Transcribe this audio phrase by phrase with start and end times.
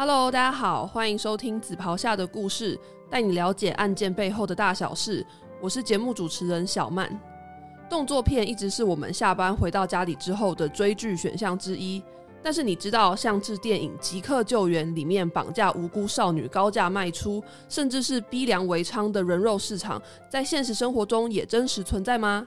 [0.00, 2.78] Hello，大家好，欢迎收听紫袍下的故事，
[3.10, 5.26] 带你了解案件背后的大小事。
[5.60, 7.10] 我是节目主持人小曼。
[7.90, 12.00] 动作片一直是我们下班回到家里之后的追剧选项之一。
[12.40, 22.46] 但是你知道，像制电影《即刻救援》里面绑架无辜少女高价卖出，甚至是逼良为娼的人肉市场，在现实生活中也真实存在吗？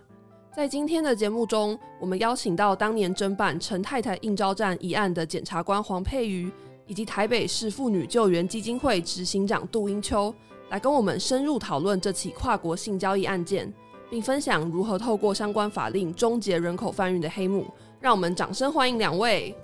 [0.56, 6.50] 在今天的节目中，我们邀请到当年侦办陈太太应招站一案的检察官黄佩瑜，
[6.92, 10.36] 以及台北市妇女救援基金会执行长杜英秋，
[10.72, 13.74] 来跟我们深入讨论这起跨国性交易案件，
[14.10, 17.66] 并分享如何透过相关法令终结人口贩运的黑幕。
[18.02, 19.56] 让我们掌声欢迎两位。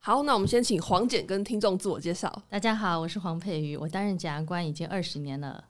[0.00, 2.30] 好，那我们先请黄简跟听众自我介绍。
[2.50, 5.64] 大家好，我是黄佩瑜，我担任检察官已经二十年了。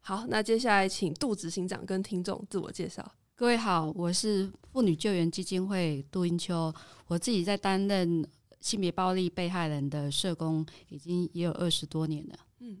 [0.00, 3.08] 好，那接下来请杜执行长跟听众自我介绍。
[3.36, 6.74] 各位好，我是妇女救援基金会杜英秋，
[7.06, 8.26] 我自己在担任
[8.60, 12.34] 性别暴力被害人的社工，已经也有二十多年了。
[12.60, 12.78] 嗯，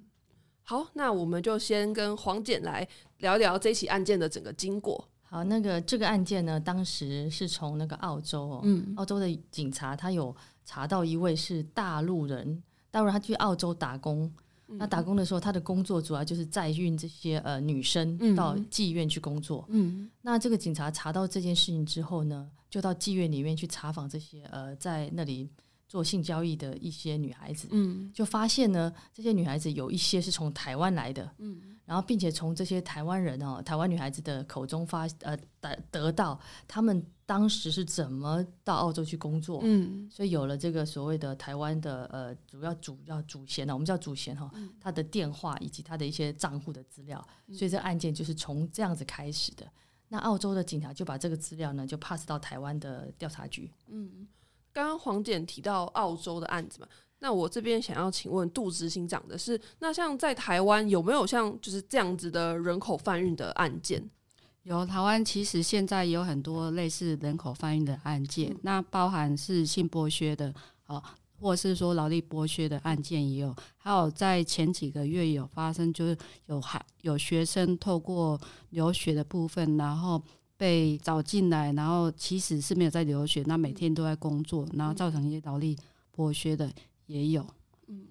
[0.62, 2.86] 好，那我们就先跟黄简来
[3.18, 5.08] 聊聊这起案件的整个经过。
[5.22, 10.34] 好，那个这个案件呢，当时是从那个澳洲哦，嗯，澳洲的警察他有。
[10.62, 14.32] 查到一位是大陆人，大陆人他去澳洲打工，
[14.66, 19.64] 那打工的时候，他的工作主要就是载运这些呃女生到妓院去工作。
[19.70, 25.48] 嗯，那这个警察查到这件事情之后呢，就到妓院里面去查访这些呃在那里
[25.90, 27.66] 做性交易的一些女孩子。
[27.72, 31.28] 嗯，就发现呢，这些女孩子有一些是从台湾来的。
[31.38, 31.60] 嗯。
[31.84, 47.18] 然后，并且从这些台湾人哦，台湾女孩子的口中发呃得得到他们当时是怎么到澳洲去工作，嗯，所以有了这个所谓的台湾的呃主要主要主嫌呢，我们叫主嫌哈，他的电话以及他的一些账户的资料，
[47.52, 49.66] 所以这案件就是从这样子开始的。
[50.06, 53.68] 那澳洲的警察就把这个资料呢，就 pass 到台湾的调查局。
[53.88, 54.28] 嗯，
[54.72, 56.86] 刚刚黄简提到澳洲的案子嘛。
[57.22, 64.02] 那我这边想要请问杜执行长的是，那像在台湾有没有像就是这样子的人口贩运的案件？
[64.62, 70.54] 有，台湾其实现在有很多类似人口贩运的案件，那包含是性剥削的，
[70.86, 71.02] 哦，
[71.38, 76.16] 或是说劳力剥削的案件也有，还有在前几个月有发生，就是
[76.46, 80.22] 有还有学生透过留学的部分，然后
[80.60, 85.74] 被找进来，然后其实是没有在留学，那每天都在工作，然后造成一些劳力
[86.14, 86.70] 剥削的。
[87.06, 87.44] 也有，
[87.88, 88.06] 嗯，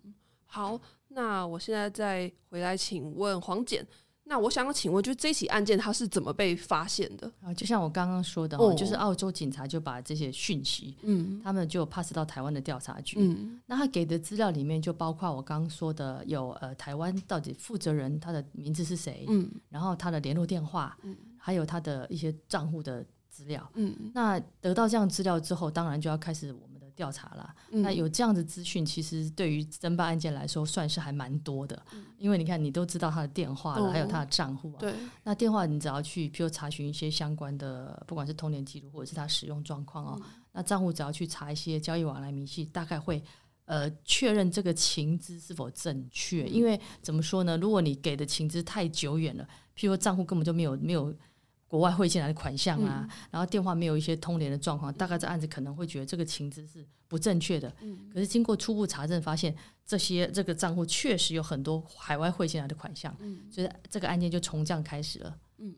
[0.45, 3.85] 好，那我现在再回来请问黄简，
[4.25, 7.31] 那我想要请问，就这起案件它是怎么被发现的？
[7.41, 7.53] 啊？
[7.53, 26.79] 就像我刚刚说的，哦，就是澳洲警察就把这些讯息，嗯，他们就 pass 到台湾的调查局，嗯，那他给的资料里面就包括我刚刚说的，有呃，台湾到底负责人他的名字是谁，嗯，然后他的联络电话，嗯，还有他的一些账户的资料，嗯，那得到这样资料之后，当然就要开始我们的。
[26.99, 31.81] 调查了，那有这样的资讯，其实对于侦办案件来说，算是还蛮多的。
[32.17, 34.75] 因为你看，你都知道他的电话了，还有他的账户。
[34.77, 40.21] 对，那电话你只要去，譬如查询一些相关的，不管是通联记录或者是他使用状况哦。
[40.51, 43.23] 那账户只要去查一些交易往来明细，大概会
[43.63, 46.45] 呃确认这个情资是否正确。
[46.49, 47.55] 因为怎么说呢？
[47.55, 51.15] 如果你给的情资太久远了，譬如账户根本就没有没有。
[51.69, 57.71] 国外汇进来的款项啊，然后电话没有一些通联的状况，大概这案子可能会觉得这个情资是不正确的。
[57.81, 65.37] 嗯，可是经过初步查证，发现这些这个账户确实有很多海外汇进来的款项，嗯，所以这个案件就从这样开始了。
[65.59, 65.75] 嗯，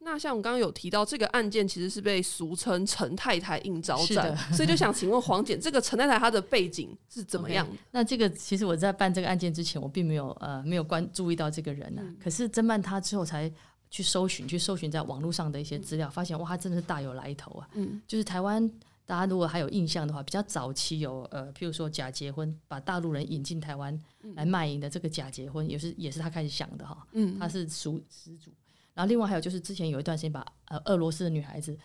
[0.00, 7.66] 那像我刚刚有提到，这个案件其实是被俗称陈太太应招战，所以就想请问黄姐，这个陈太太她的背景是怎么样？
[7.92, 13.50] 那这个其实我在办这个案件之前，我并没有呃没有关注意到这个人呢，可是侦办他之后才。
[13.90, 17.68] 去搜寻，去搜寻在网络上的一些资料，发现哇，他真的是大有来头啊！
[17.74, 18.66] 嗯，就是台湾，
[19.04, 24.00] 大家如果还有印象的话，比较早期有呃，譬如说假结婚，把大陆人引进台湾
[24.36, 27.06] 来卖淫的这个假结婚，也是也是他开始想的哈。
[27.12, 28.50] 嗯，他是属始祖。
[28.94, 31.76] 然后另外还有就是之前有一段时间把呃俄罗斯的女孩子。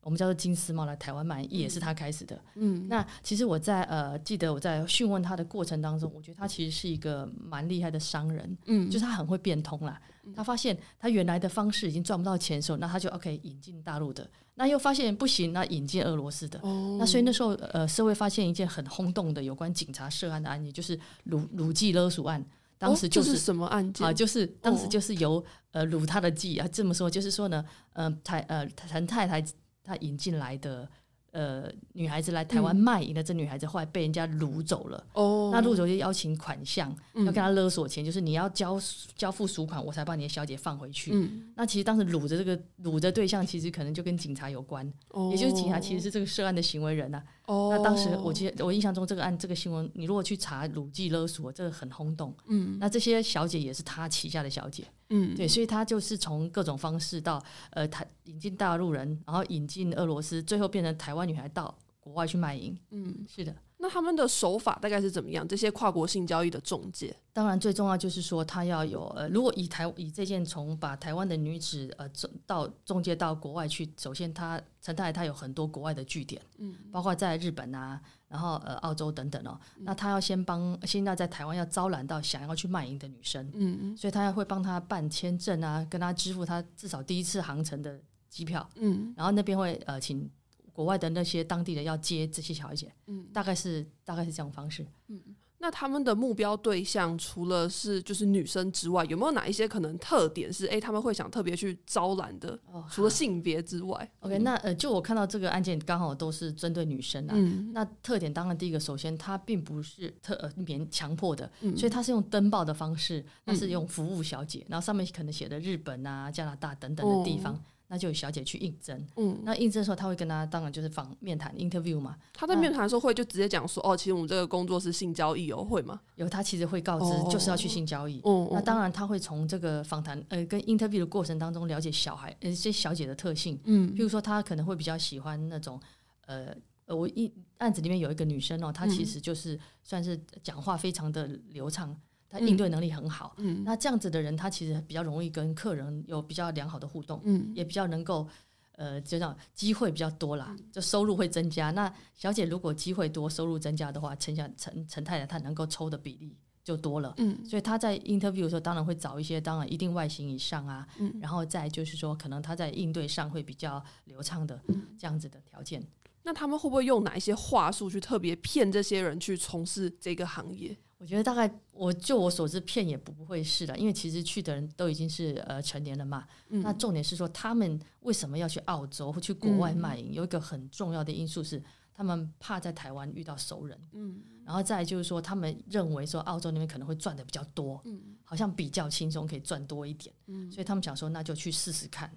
[0.00, 2.38] 我们叫做金丝猫来台湾卖，也是他开始的。
[2.56, 8.58] 嗯，那其实我在呃记得我在讯问他的过程当中，我觉得他其实是一个蛮厉害的商人。
[8.66, 9.98] 嗯，就是他很会变通啦。
[10.34, 14.30] 他发现他原来的方式已经赚不到钱的时候，那他就 OK 引进大陆的。
[14.54, 16.60] 那又发现不行，那引进俄罗斯的。
[16.62, 22.44] 哦，那所以那时候呃社会发现一件很轰动的有关警察涉案的案件，就是鲁鲁记勒索案。
[22.78, 24.12] 当时就是什么案件啊？
[24.12, 25.42] 就是当时就是由
[25.72, 29.44] 呃鲁他的记啊这么说，就是说呢，呃台呃陈太太。
[29.86, 30.88] 他引进来的
[31.34, 35.04] 呃女孩子来台湾卖淫的这女孩子，后来被人家掳走了。
[35.12, 38.80] 哦，那掳走就邀请款项，要跟他勒索钱，就是你要交
[39.16, 41.10] 交付赎款，我才把你的小姐放回去。
[41.12, 44.90] 嗯，那其实当时掳的这个掳的对象，其实可能就跟警察有关，
[45.32, 47.22] 也就是警察其实是这个涉案的行为人呐。
[47.46, 52.34] 哦，那当时我记得我印象中这个案这个新闻，你如果去查鲁记勒索，这个很轰动。
[52.46, 54.84] 嗯，那这些小姐也是他旗下的小姐。
[55.10, 62.76] 嗯，对，所以他就是从各种方式到呃台引进大陆人，然后引进俄罗斯，最后变成台湾女孩到国外去卖淫。
[62.90, 63.54] 嗯，是的。
[63.76, 65.46] 那他们的手法大概是怎么样？
[65.46, 88.00] 这些跨国性交易的中介，当然最重要就是说，他要有呃，如果以台以这件从把台湾的女子呃中到中介到国外去，首先他陈太他有很多国外的据点，嗯，包括在日本啊，然后呃澳洲等等哦，那他要先帮现在在台湾要招揽到想要去卖淫的女生，嗯嗯，所以他要会帮他办签证啊，跟他支付他至少第一次航程的
[88.30, 90.30] 机票，嗯，然后那边会呃请。
[90.74, 95.20] 国外的那些当地人要接这些小姐，嗯，大概是大概是这种方式，嗯，
[95.58, 102.58] 那他们的目标对象除了是就是女生之外，有没有哪一些可能特点是哎他们会想特别去招揽的？
[102.72, 117.58] 哦，除了性别之外，OK，那呃，就我看到这个案件刚好都是针对女生啊，嗯，那特点当然第一个，首先它并不是特呃勉强迫的，嗯，所以它是用登报的方式，那是用服务小姐，然后上面可能写的日本啊、加拿大等等的地方。
[117.94, 122.16] 那就有小姐去应征，嗯，那应征的时候，他会跟他当然就是访面谈 interview 嘛。
[122.32, 126.00] 他在面谈的时候会就直接讲说，哦，其实我们这个工作是性交易哦，会吗？
[126.16, 128.20] 有，他其实会告知就是要去性交易。
[128.24, 135.80] 哦，那当然他会从这个访谈呃跟 interview 的过程当中了解小孩呃这小姐的特性，嗯，譬如说他可能会比较喜欢那种
[136.26, 136.48] 呃
[136.86, 141.96] 呃我一案子里面有一个女生哦，她其实就是算是讲话非常的流畅。
[142.34, 148.26] 他应对能力很好，嗯，那这样子的人，他其实比较容易跟客人有比较良好的互动，嗯，也比较能够，
[148.72, 151.70] 呃，就叫机会比较多啦，就收入会增加。
[151.70, 164.60] 那小姐如果机会多，收入增加的话，陈小陈陈太太她能够抽的比例就多了，嗯，所以她在 interview 的时候，当然会找一些当然一定外形以上啊，嗯，然后再就是说，可能她在应对上会比较流畅的
[164.98, 165.80] 这样子的条件。
[166.24, 170.76] 那他们会不会用哪一些话术去特别骗这些人去从事这个行业？
[170.98, 176.26] 我觉得大概，我就我所知，骗也不会是的，因为其实去的人都已经是呃成年了嘛。
[176.48, 180.14] 那重点是说，他们为什么要去澳洲或去国外卖淫？
[180.14, 181.62] 有一个很重要的因素是，
[181.92, 183.78] 他们怕在台湾遇到熟人。
[183.92, 190.14] 嗯，然后再就是说，他们认为说澳洲那边可能会赚的比较多，嗯，好像比较轻松，可以赚多一点。
[190.26, 192.10] 嗯，所以他们想说，那就去试试看。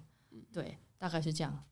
[0.52, 1.64] 对，大概是这样。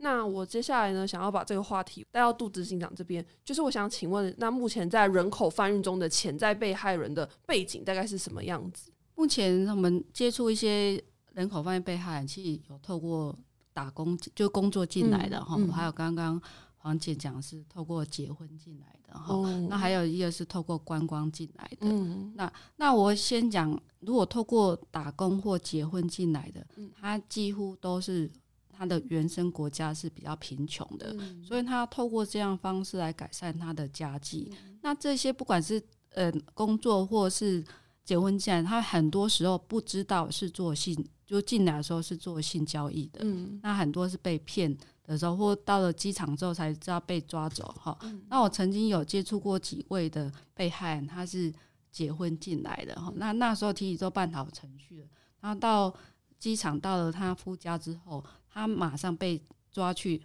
[0.00, 8.92] 那我接下来呢，想要把这个话题带到杜执行长这边，就是我想请问，那目前在人口贩运中的潜在被害人的背景大概是什么样子？
[9.16, 11.02] 目前我们接触一些
[11.32, 13.36] 人口贩运被害人，其实有透过
[13.72, 16.40] 打工就工作进来的哈，还有刚刚
[16.76, 19.34] 黄姐讲是透过结婚进来的哈，
[19.68, 21.88] 那还有一个是透过观光进来的。
[22.36, 26.64] 那那我先讲，如果透过打工或结婚进来的，
[27.00, 28.30] 他几乎都是。
[28.78, 34.52] 他的原生国家是比较贫穷的，所以他透过这样方式来改善他的家计。
[34.82, 37.64] 那这些不管是呃工作或是
[38.04, 43.18] 结婚进来，他很多时候不知道是做性，就进来的时候是做性交易的。
[43.24, 44.72] 嗯，那很多是被骗
[45.02, 47.64] 的时候，或到了机场之后才知道被抓走。
[47.80, 47.98] 哈，
[48.28, 51.52] 那我曾经有接触过几位的被害人，他是
[51.90, 52.94] 结婚进来的。
[52.94, 55.08] 哈，那那时候提起做办好程序了，
[55.40, 55.92] 然后到
[56.38, 58.24] 机场到了他夫家之后。
[58.52, 59.40] 他马上被
[59.70, 60.22] 抓去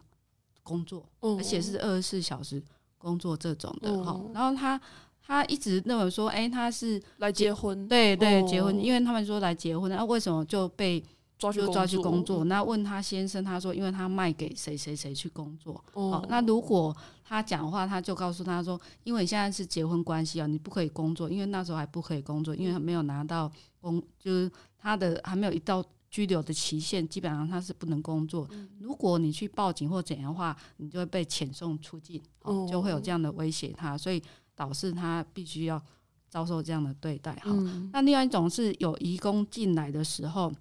[0.64, 2.64] 工作，而且是二十四小时
[2.98, 4.20] 工作这种的哈。
[4.34, 4.80] 然后他
[5.22, 11.04] 他一直认为说，哎，他是来结婚，对对，结婚，因为他们说来结婚，那为什么就被
[11.38, 12.46] 抓去抓去工作？
[12.46, 15.84] 那问他先生，他说，因为他卖给谁谁谁去工作。
[15.94, 23.52] 哦，那如果他讲话，他就告诉他说，因为你现在是结婚关系啊，你不可以工作，因为那时候还不可以工作，因为他没有拿到
[23.82, 25.84] 工，就是他的还没有一到。
[26.14, 28.48] 拘留的期限基本上他是不能工作。
[28.78, 32.22] 如果你去报警或怎样的话，你就会被遣送出境，
[32.70, 34.22] 就会有这样的威胁他，所以
[34.54, 35.82] 导致他必须要
[36.30, 37.34] 遭受这样的对待。
[37.38, 37.52] 哈，
[37.92, 40.54] 那另外一种是有移工进来的时候，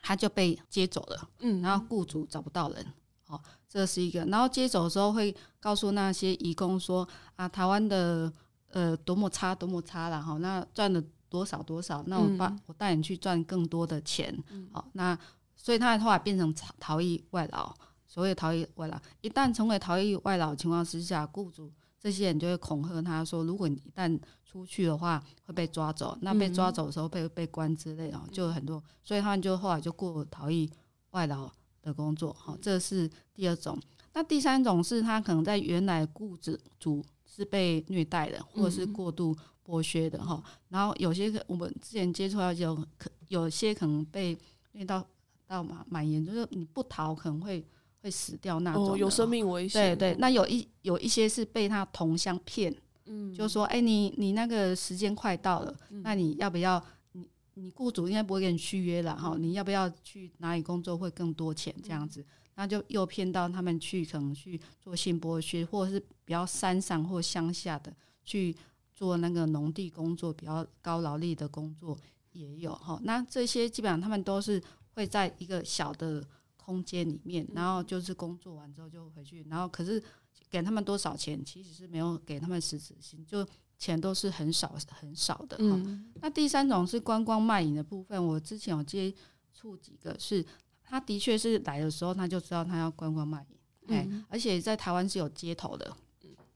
[0.00, 2.86] 他就被接走了，嗯，然后雇主找不到人，
[3.24, 4.24] 好，这是一个。
[4.26, 8.32] 然后接走的时候会告诉那些移工说啊，台湾的
[8.68, 11.02] 呃多么差多么差了，哈，那赚的。
[11.34, 12.00] 多少多少？
[12.06, 14.32] 那我把我带你去赚更多的钱，
[14.70, 15.18] 好，那
[15.56, 17.74] 所以他后来变成逃逃逸外劳。
[18.06, 30.70] 所谓逃逸外劳，一旦成为逃逸外劳情况之下，雇主这些人就会恐吓他说，如果你一旦出去的话会被抓走，那被抓走的时候被被关之类的，就很多，所以他们就后来就过逃逸
[31.10, 31.50] 外劳
[31.82, 32.32] 的工作。
[32.32, 33.76] 好，这是第二种。
[34.12, 39.36] 那第三种是他可能在原来雇主主是被虐待的，或者是过度。
[39.64, 44.36] 剥削的哈，然后有些我们之前接触到有可有些可能被
[44.72, 45.04] 虐到
[45.46, 47.64] 到蛮蛮严，就是你不逃可能会
[48.02, 49.96] 会死掉那种，有生命危险。
[49.96, 52.74] 对对，那有一有一些是被他同乡骗，
[53.06, 56.82] 嗯，就说哎，你你那个时间快到了，那你要不要？
[57.12, 62.24] 你你雇主应该不会给你续约了哈，你要不要去哪里工作会更多钱这样子？
[62.56, 67.92] 那就诱骗到他们去，可能去做性剥削，或者是比较山上或乡下的
[68.24, 68.54] 去
[68.94, 71.98] 做那个农地工作，比较高劳力的工作
[72.32, 73.00] 也有哈。
[73.02, 74.62] 那这些基本上他们都是
[74.94, 76.24] 会在一个小的
[76.56, 80.02] 空间里面，然后就是工作完之后就回去，然后可是
[80.48, 83.46] 给他们多少钱，其实是没有给他们实质性，就
[83.78, 85.82] 钱都是很少很少的哈。
[86.22, 89.12] 那第三种是观光卖淫的部分，我之前有接
[89.52, 90.44] 触几个是。
[90.86, 93.56] 他的确是来的时候，他就知道他要观光卖淫，
[93.88, 95.96] 哎，而且在台湾是有街头的，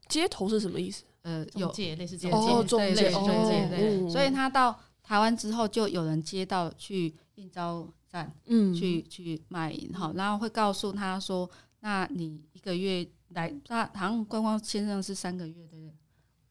[0.07, 1.03] 街头是什么意思？
[1.29, 2.31] 呃，有介类似中
[2.65, 4.09] 介，类似，中介，对。
[4.09, 11.49] 所以他到台湾之后，就有人接到去应招站，嗯，去去卖淫，好，然后会告诉他说，
[11.81, 15.93] 那你一个月来，那好像观光先生是三个月，对不对？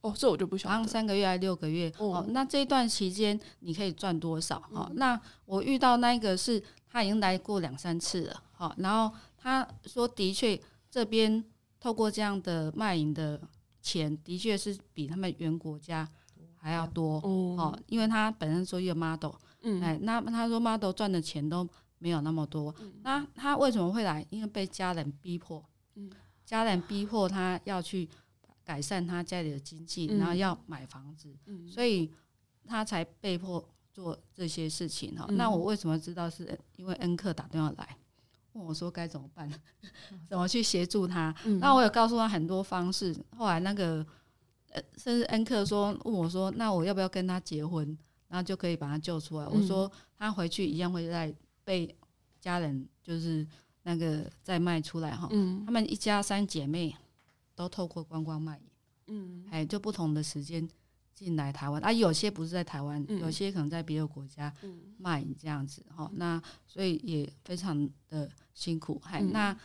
[0.00, 1.92] 哦，这我就不晓得，好像三个月还是六个月？
[1.98, 4.62] 哦，那这一段期间你可以赚多少？
[4.72, 6.62] 哦，那我遇到那个是。
[6.90, 10.58] 他已经来过两三次了，好，然后他说，的确
[10.90, 11.44] 这边
[11.78, 13.38] 透过这样的卖淫的
[13.80, 16.08] 钱，的确是比他们原国家
[16.56, 19.32] 还要多，哦，因为他本身说一个 model，
[19.62, 21.68] 嗯，哎，那他说 model 赚的钱都
[21.98, 24.26] 没有那么多，那他为什么会来？
[24.30, 26.10] 因为被家人逼迫，嗯，
[26.44, 28.08] 家人逼迫他要去
[28.64, 32.10] 改善他家里的经济，然后要买房子，嗯，所以
[32.64, 33.68] 他才被迫。
[33.90, 36.30] 做这些事情哈，那我为什么知道？
[36.30, 37.96] 是因为恩客打电话来
[38.52, 39.48] 问我说该怎么办，
[40.28, 41.34] 怎么去协助他？
[41.60, 43.14] 那我有告诉他很多方式。
[43.36, 44.04] 后来那个
[44.70, 47.96] 呃，甚至恩克说问我说：“那我要不要跟他结婚？
[48.28, 51.94] 然后就可以把他救出来？”我说：“他回去一样会在被
[52.40, 53.46] 家人就是
[53.82, 55.28] 那个再卖出来哈。”
[55.64, 56.94] 他们一家三姐妹
[57.54, 58.64] 都透过观光卖淫，
[59.06, 60.68] 嗯，哎就不同的时间。
[61.18, 64.52] 进来台湾啊，有些不是在台湾，有些可能在别的国家
[64.98, 66.08] 卖这样子哈。
[66.14, 69.00] 那所以也非常的辛苦。
[69.04, 69.56] 还那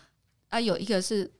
[0.49, 1.31] 啊，有一个是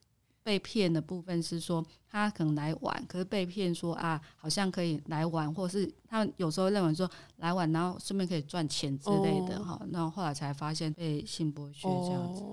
[0.44, 9.82] 被骗的部分是说，他可能来玩，可是被骗说啊，好像可以来玩，或是他有时候认为说来玩，然后顺便可以赚钱之类的哈。
[9.90, 12.44] 那后来才发现被性剥削这样子。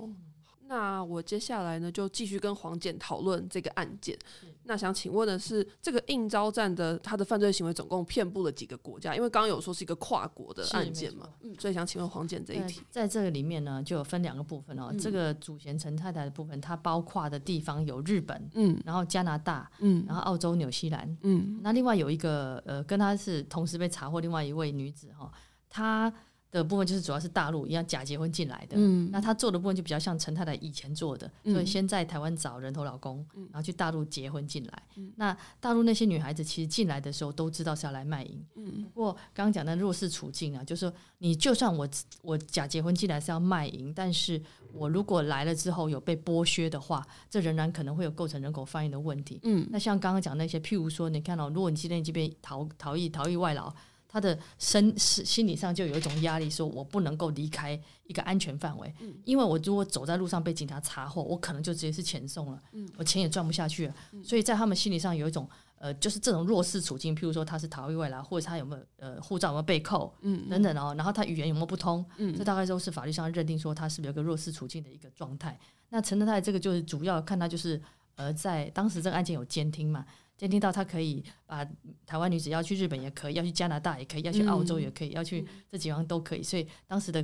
[0.70, 4.16] 那我接下来呢，就继续跟黄简讨论这个案件。
[4.62, 9.16] 那想请问的是，这个应招站的他的犯罪行为总共遍布了几个国家？
[9.16, 14.94] 因为刚刚有说是一个跨国的案件嘛，嗯，所以想请问黄简这一题，在这个里面呢，就有分两个部分哦。
[14.96, 25.32] 这个主嫌陈太太的部分，它包括的地方有日本，嗯，然后加拿大，嗯，然后澳洲、纽西兰，嗯，那另外有一个呃，跟他是同时被查获另外一位女子哈，
[25.68, 26.12] 她。
[26.50, 28.76] 的部分就是主要是大陆一样假结婚进来的，
[29.12, 34.82] 那他做的部分就比较像陈太太以前做的，所以先在台湾找人头老公，然后去大陆结婚进来。
[35.16, 38.44] 那大陆那些女孩子其实进来的时候都知道是要来卖淫，
[38.92, 41.88] 不过刚刚讲的弱势处境啊，就是说你就算我
[42.22, 44.42] 我假结婚进来是要卖淫，但是
[44.72, 49.38] 我如果来了之后有被剥削的话，这仍然可能会有构成人口贩运的问题。
[49.44, 53.72] 嗯，那像刚刚讲那些，譬如说你看到，如果你今天这边逃逃逸逃逸外劳。
[54.12, 58.92] 他的身是心理上就有一种压力，说我不能够离开一个安全范围，
[59.24, 62.60] 因为我如果走在路上被警察查获，我可能就直接是遣送了，
[62.96, 63.94] 我钱也赚不下去了。
[64.24, 75.58] 所以在他们心理上有一种呃，就是这种弱势处境，譬如说他是逃逸外来，或者他有没有呃护照有没有被扣，嗯，等等哦，然后他语言有没有不通，嗯，这大概都是法律上认定说他是不是有个弱势处境的一个状态。
[75.88, 77.80] 那陈德泰这个就是主要看他就是
[78.16, 80.04] 呃，在当时这个案件有监听嘛。
[80.40, 81.62] 监听到他可以把
[82.06, 86.42] 台湾女子要去日本也可以，要去加拿大也可以，要去澳洲也可以，要去这几方都可以。
[86.42, 87.22] 所以当时的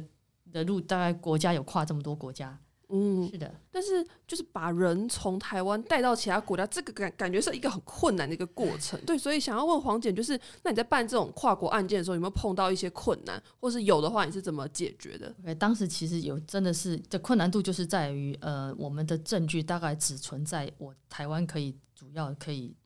[0.53, 2.59] 的路大概国家有跨这么多国家，
[2.91, 3.53] 嗯，是的。
[3.71, 9.01] 但是就是把人从台湾带到其他国家，这个感感觉是一个很困难的一个过程。
[9.07, 15.35] 对，所以想要问黄姐，就是那你在办这种跨国案件的时候，有没有碰到一些困难，或是有的话，你是怎么解决的？
[15.43, 22.77] 对，当时其实有真的是这困难度就是在于，呃，我们的证据大概只存在我台湾可以主要可以。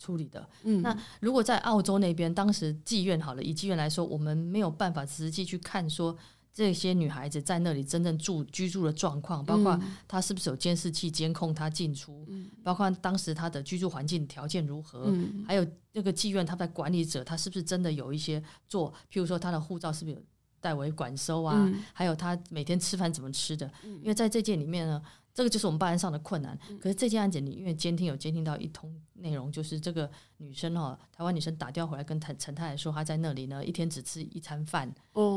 [0.00, 6.16] 处理的，嗯，那如果在澳洲那边，当时妓院好了，以妓院来说，我们没有办法实际去看说
[6.52, 9.78] 这些女孩子在那里真正住居住的状况，包括
[10.08, 12.26] 她是不是有监视器监控她进出，
[12.62, 15.12] 包括当时她的居住环境条件如何，
[15.46, 20.22] 还有那个妓院她的管理者，他是不是真的有一些做，譬如说他的护照是不是有
[20.60, 23.70] 代为管收啊，还有他每天吃饭怎么吃的。
[23.84, 25.00] 因为在这件里面呢，
[25.32, 26.58] 这个就是我们办案上的困难。
[26.80, 34.92] 可是这件案件里，因为监听有监听到一通内容，就是这个女生哈，台湾女生打电话回来跟陈陈太太说，她在那里呢，一天只吃一餐饭，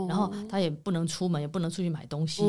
[0.07, 2.41] 然后她也不能出门，也不能出去买东西。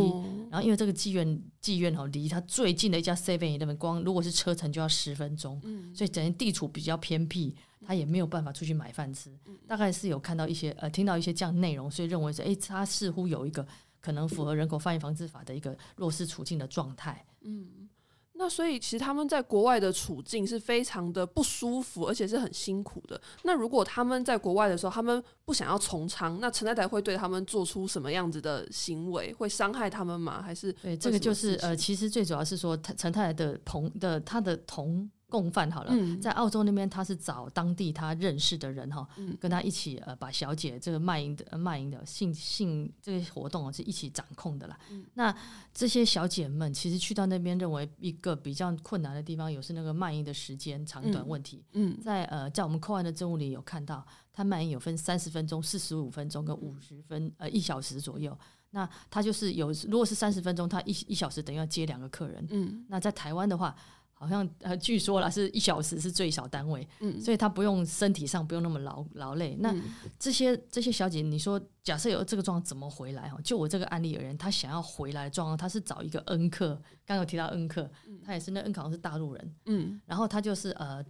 [0.50, 5.60] 然后因为这个妓院妓院哈，离她最近的一家 Seven Eleven 光如果是车程就要十分钟，
[5.94, 7.54] 所以整个地处比较偏僻。
[7.86, 9.30] 她也没有办法出去买饭吃，
[9.66, 13.66] 大概是有看到一些呃，听到一些这样内容，所以认为是哎，她似乎有一个
[14.04, 17.25] 可能符合人口贩运防治法的一个弱势处境的状态。
[17.40, 17.88] 嗯，
[18.34, 23.18] 那所以其实他们在国外的处境是非常的不舒服，而且是很辛苦的。
[23.44, 29.32] 那如果他们在国外的时候，他们不想要从仓，那陈太太会对他们做出什么样子的行为？
[29.32, 30.42] 会伤害他们吗？
[30.42, 35.11] 还是对这个就是呃，其实最主要是说，陈太太的同的他的同。
[35.28, 39.08] 共犯好了，在澳洲那边他是找当地他认识的人哈，
[39.40, 44.78] 跟他一起呃把小姐这个卖淫的卖淫的性性这个活动是一起掌控的啦。
[45.14, 45.34] 那
[45.72, 51.64] 这些小姐们其实去到那边，认为一个比较困难的地方有是那个卖淫的时间长短问题。
[51.72, 58.38] 嗯，在呃在我们扣案的证物里有看到，他卖淫有分三十分钟、四十五分钟跟五十分呃一小时左右。
[58.70, 62.46] 那他就是有如果是三十分钟，他一一小时等于要接两个客人。
[62.50, 63.74] 嗯，那在台湾的话。
[64.16, 69.56] 好像呃，据说了是一小时是最小单位，嗯，所以他不用身体上不用那么劳劳累。
[69.59, 69.75] 那
[70.18, 73.38] 这些这些小姐，你说假设有这个状况怎么回来哈？
[73.42, 77.90] 就我这个案例而言，他想要回来的状况，他是找一个恩客，刚有提到恩客，
[78.25, 81.04] 他也是那恩客好像是大陆人，嗯，然后他就是呃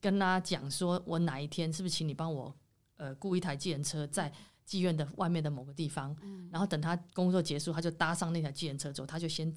[0.00, 2.54] 跟他讲说，我哪一天是不是请你帮我
[2.96, 4.30] 呃雇一台计程车在
[4.68, 6.14] 妓院的外面的某个地方，
[6.50, 9.54] 然后等他工作结束，他就搭上那台计程车之后，他就先。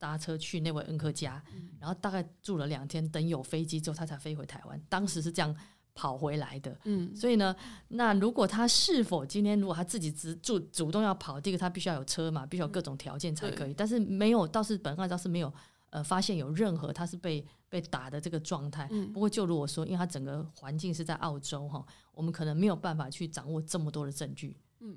[0.00, 1.40] 搭车去那位恩客家，
[1.78, 4.80] 然后大概住了两天，等有飞机之后，他才飞回台湾。
[4.88, 5.54] 当时是这样
[5.94, 6.74] 跑回来的。
[6.84, 7.54] 嗯，所以呢，
[7.88, 13.74] 那如果他是否今天如果他自己只主主动要跑，第一个他必须要有车嘛，必须有各种条件才可以。
[13.74, 15.52] 但是没有，倒是本案倒是没有
[15.90, 18.88] 呃发现有任何他是被被打的这个状态。
[19.12, 24.56] 不过就如果说，因为他整个环境是在澳洲哈，我们可能没有办法去掌握这么多的证据。
[24.80, 24.96] 嗯。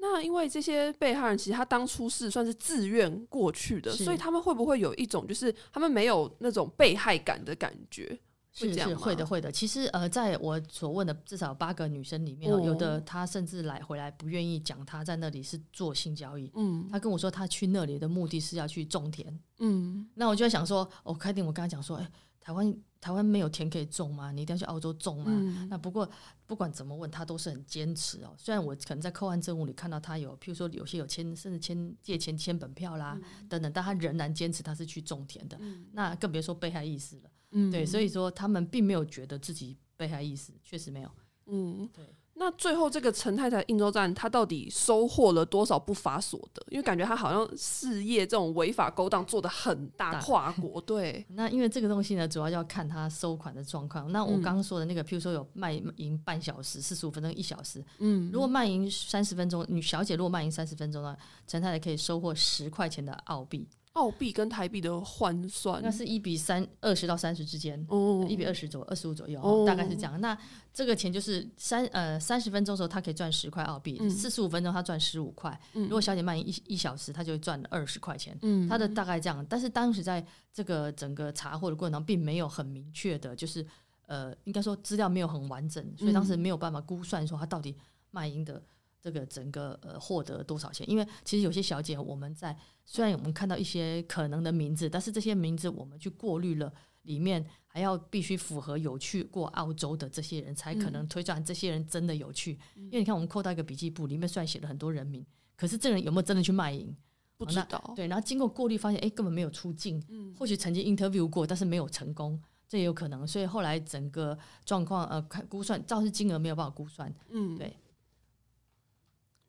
[0.00, 8.18] 那因为这些被害人其实他当初是算是自愿过去的，所以他们会不会有一种就是他们没有那种被害感的感觉？
[8.52, 9.52] 是是会的会的。
[9.52, 16.50] 其实呃，在我所问的至少八个女生里面，有的她甚至来回来不愿意讲她在那里是做性交易。
[16.54, 19.38] 嗯，她跟我说她去那里的目的是要去种田。
[19.58, 22.10] 嗯，那我就在想说，我开定我跟她讲说，哎。
[22.42, 24.30] 台湾台湾没有田可以种吗？
[24.30, 25.66] 你一定要去澳洲种吗？
[25.70, 26.08] 那不过
[26.46, 28.34] 不管怎么问，他都是很坚持哦。
[28.36, 35.58] 虽然我可能在扣案证物里看到他有，譬如说有些有签，甚至签借钱签本票啦等等，但他仍然坚持他是去种田的。
[35.92, 37.70] 那更别说被害意识了。
[37.70, 41.10] 对，所以说他们并没有觉得自己被害意识，确实没有。
[41.46, 42.04] 嗯，对。
[42.40, 46.64] 那最后这个陈太太应州站，他到底收获了多少不法所得？
[46.70, 51.22] 因为感觉他好像事业这种违法勾当做的很大，跨国对。
[51.36, 54.10] 那因为这个东西呢，主要要看他收款的状况。
[54.10, 61.14] 那我刚刚说的那个，譬如说有卖淫半小时、四十五分钟、一小时，嗯，如果卖淫三十分钟，女小姐如果卖淫三十分钟呢，
[61.46, 63.68] 陈太太可以收获十块钱的澳币。
[63.94, 70.20] 澳币跟台币的换算，那是一比三二十到三十之间，哦，一比二十左二十五左右，大概是这样。
[70.20, 70.36] 那
[70.72, 75.60] 这个钱就是三呃三十分钟的时候，他可以赚十块澳币；四十五分钟他赚十五块。
[75.72, 78.38] 如果小姐卖一一小时，他就赚二十块钱。
[78.42, 79.44] 嗯，他的大概这样。
[79.48, 83.66] 但是当时在这个整个查获的过程中，并没有很明确的，就是
[84.06, 87.76] 呃，应该说资料没有很完整，所以当时没有办法估算说他到底
[88.12, 88.62] 卖淫的。
[89.00, 90.88] 这个整个呃获得多少钱？
[90.88, 102.58] 因为其实有些小姐，我们在虽然我们看到一些可能的名字，但是这些名字我们去过滤了，里面还要必须符合有去过澳洲的这些人才可能推断这些人真的有去。
[102.74, 105.24] 因为你看，我们扣到一个笔记簿，里面虽然写了很多人名，
[105.56, 106.94] 可是这人有没有真的去卖淫？
[107.38, 107.92] 不知道。
[107.96, 110.02] 对，然后经过过滤发现，哎，根本没有出境。
[110.10, 110.34] 嗯。
[110.38, 113.26] 或许曾经 interview 过，但是没有成功，这也有可能。
[113.26, 114.36] 所以后来整个
[114.66, 117.10] 状况呃，看估算，肇事金额没有办法估算。
[117.30, 117.74] 嗯，对。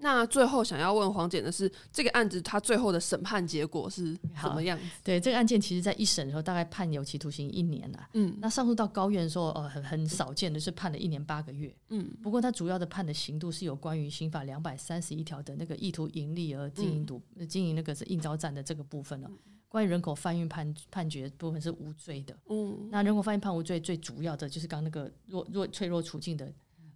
[0.02, 4.84] 那最后想要问黄检的是，这个案子他最后的审判结果是怎么样子？
[5.04, 8.10] 对，这个案件其实在一审的时候大概判有期徒刑一年了。
[8.14, 11.72] 嗯，那上诉到高院的时候，呃，很很少见的是判了一年八个月。
[11.90, 19.30] 嗯，不过他主要的判的刑度是有关于刑法两百三十一条的那个意图盈利而经营赌经营那个是应招站的这个部分了。
[19.70, 22.36] 关于人口贩运判判决部分是无罪的。
[22.50, 26.52] 嗯，那人口贩运判无罪，最主要的就是刚那个弱弱脆弱处境的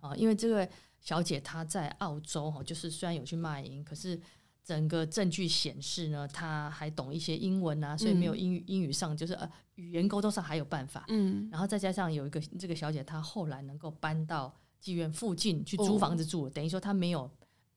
[0.10, 0.68] 啊，因为这个。
[1.02, 4.20] 小姐她在澳洲哈，就是虽然有去卖淫，可是
[4.64, 11.06] 整个证据显示呢，她还懂一些英文啊，所以没有英语英语上就是呃语言沟通上还有办法。
[11.10, 17.30] 嗯，然后再加上有一个这个小姐，她后来能够搬到妓院附近去租房子住，等于说她没有。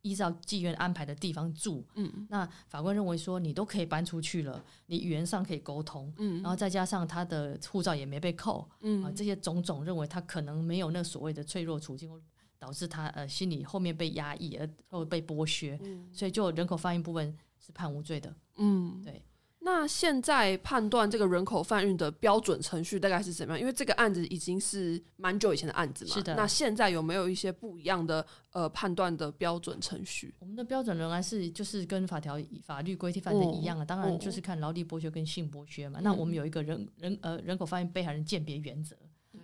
[0.09, 1.85] 依照妓院安排的地方住。
[1.95, 12.11] 嗯，那法官认为说你都可以搬出去了，你语言上可以沟通，嗯，然后再加上他的护照也没被扣，嗯啊，这些种种认为他可能没有那所谓的脆弱处境，
[12.59, 15.79] 导致他呃心理后面被压抑而后被剥削，
[16.13, 18.35] 所以就人口贩运部分是判无罪的。
[18.57, 19.23] 嗯，对。
[19.71, 23.61] 那现在判断这个人口贩运的标准程序大概是怎么样？
[23.61, 26.15] 因为这个案子已经是蛮久以前的案子嘛。
[26.15, 26.35] 是的。
[26.35, 30.35] 那现在有没有一些不一样的呃判断的标准程序？
[30.39, 36.01] 我们的标准仍然是就是跟法条法律规定范的一样啊，当然就是看劳力剥削跟性剥削嘛。
[36.03, 38.97] 那我们有一个人人呃人口贩运被害人鉴别原则，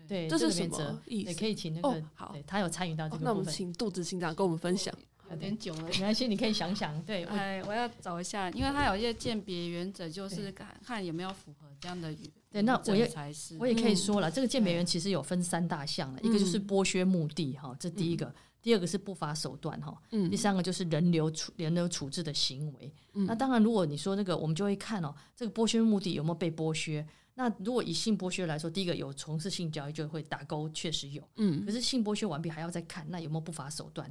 [0.08, 1.38] 对，这是什么意思？
[1.38, 3.34] 可以请那个好，他有参与到这个部分。
[3.34, 4.92] 那我们请杜子清长跟我们分享。
[5.34, 7.00] 有点久了，没关系，你可以想想。
[7.04, 12.14] 对，哎，我要找一下，因为它有一些鉴别原则，就是看看有没有符合这样的。
[12.50, 13.10] 对，那我也
[13.58, 18.26] 我也可以说了，这个鉴别员其实有分三大项了，一个就是剥削目的哈，这第一个；
[18.62, 19.96] 第二个是不法手段哈，
[20.30, 22.94] 第三个就是人流处人流处置的行为。
[23.12, 27.04] 那当然，如果你说那个，我们就会看哦，这个剥削目的有没有被剥削。
[27.36, 31.28] 那如果以性剥削来说，第一个有从事性交易就会打勾，确实有。
[31.34, 31.66] 嗯。
[31.66, 34.08] 可是性剥削完毕还要再看，那有没有不法手段？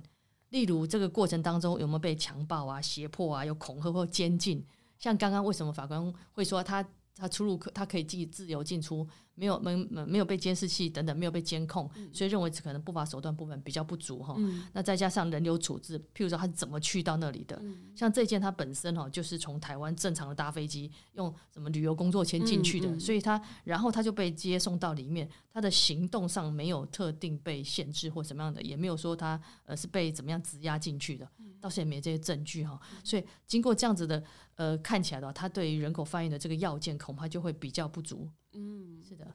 [0.54, 4.64] 例如这个过程当中有没有被强暴啊、胁迫啊、有恐吓或监禁？
[5.00, 6.86] 像刚刚为什么法官会说他
[7.16, 9.08] 他出入可他可以自自由进出？
[9.36, 14.38] 没有没没有被监视器等等没有被监控，所以认为可能不法手段部分比较不足哈。
[14.74, 17.60] 那再加上人流处置，譬如说他是怎么去到那里的？
[17.96, 31.28] 像这件他本身哈就是从台湾正常的搭飞机用什么旅游工作签进去的，所以他然后他就被接送到里面，他的行动上没有特定被限制或什么样的，也没有说他呃是被怎么样质押进去的，
[31.60, 32.80] 到现在没这些证据哈。
[33.04, 34.24] 所以经过这样子的
[34.64, 38.30] 呃看起来的话，他对于人口贩运的这个要件恐怕就会比较不足。
[38.54, 39.28] 嗯，是的。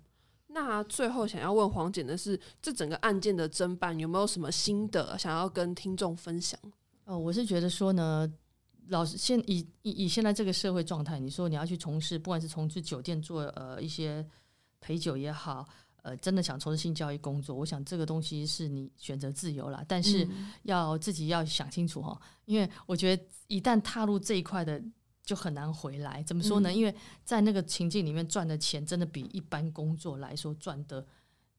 [0.46, 6.58] 那最后想要问黄检的是，这整个案件的侦办有没有什么心得想要跟听众分享？
[7.04, 8.26] 哦，我是觉得说呢，
[8.88, 14.26] 老师现以以以现在这个社会状态，你说你要去从事，不管是从事酒店做呃一些
[14.80, 15.68] 陪酒也好，
[16.02, 20.26] 呃，真的想从事性教育工作，我想这个东西是你选择自由了，但是
[20.62, 24.82] 要自己要想清楚哈，因为我觉得一旦踏入这一块的。
[25.28, 26.72] 就很难回来，怎么说呢？
[26.72, 31.06] 因为在那个情境里面赚的钱，真的比一般工作来说赚的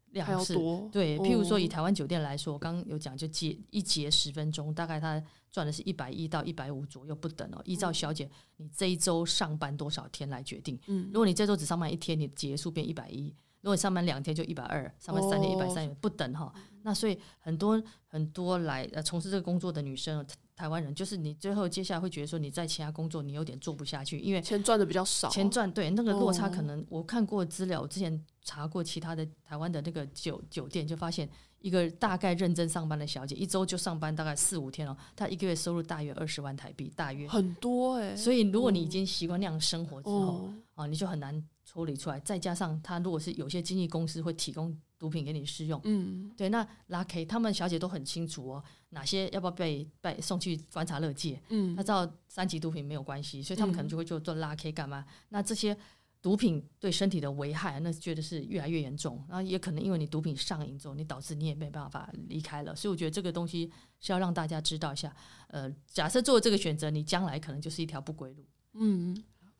[0.08, 0.90] 量是多。
[0.92, 7.62] 对，譬如说以台湾酒店来说，我刚刚有讲，就节一节十分钟，大概他赚的是一百一到一百五左右不等哦。
[7.64, 8.28] 依照小姐
[8.58, 10.76] 你这一周上班多少天来决定。
[10.88, 16.52] 嗯，如果你这周只上班一天，你结束变一百一；如果你上班两天就一百二，上班三天一百三，不等哈。
[16.82, 20.26] 那所以很多很多来呃从事这个工作的女生。
[20.60, 25.30] 台湾人就是你，最后接下来会觉得说你在其他工作你有点做不下去，因为钱赚的比较少。
[25.30, 31.30] 钱赚对那个落差可能，我看过资料，我之前查过其他的台湾的那个酒酒店，就发现
[31.62, 38.16] 一个大概认真上班的小姐，一周就上班大概四五天哦，她一个月收入大约二十万台币，大约很多哎。
[38.16, 42.20] 所以如果你已经习惯那样生活之后啊，你就很难抽离出来。
[42.20, 44.78] 再加上她如果是有些经纪公司会提供。
[45.00, 55.06] 毒品给你试用，嗯，对，那拉 K 他们小姐都很清楚哦，哪些要不要被被送去观察乐界，嗯，他知道三级毒品没有关系，所以他们可能就会做做拉 K 干嘛？
[55.30, 55.78] 那这些
[56.22, 65.16] 毒品对身体的危害，那觉得是越来越严重，然后也可能因为你毒品上瘾之后，你导致你也没办法离开了，所以我觉得这个东西是要让大家知道一下。
[65.48, 68.46] 呃，假设做这个选择，你将来可能就是一条不归路。
[68.74, 69.16] 嗯，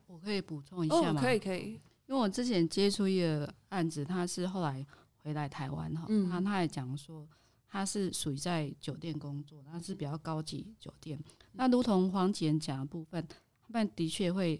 [0.06, 1.20] 我可以补充一下吗？
[1.20, 4.86] 可以可以，因为我之前接触一个案子，他是后来。
[5.22, 7.28] 回来台湾哈，他他也讲说
[7.68, 11.22] 他是属于在酒店工作，他是比较高级酒店。
[11.52, 13.22] 那如同黄姐讲的部分，
[13.60, 14.58] 他们的确会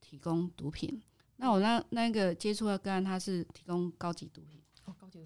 [0.00, 1.00] 提供毒品。
[1.42, 4.62] 那我那那个接触的个案，他是提供高级毒品，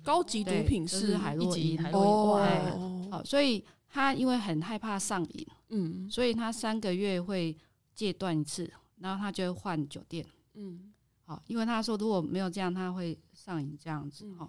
[0.02, 0.88] 高级毒品。
[0.88, 3.12] 是海洛因，海洛因。
[3.12, 7.54] 好，所以他因为很害怕上瘾，嗯，所以他三个月会
[7.94, 10.90] 戒断一次，然后他就会换酒店，嗯。
[11.26, 14.24] 好，因为他说如果没有这样，他会上瘾这样子。
[14.38, 14.48] 哈，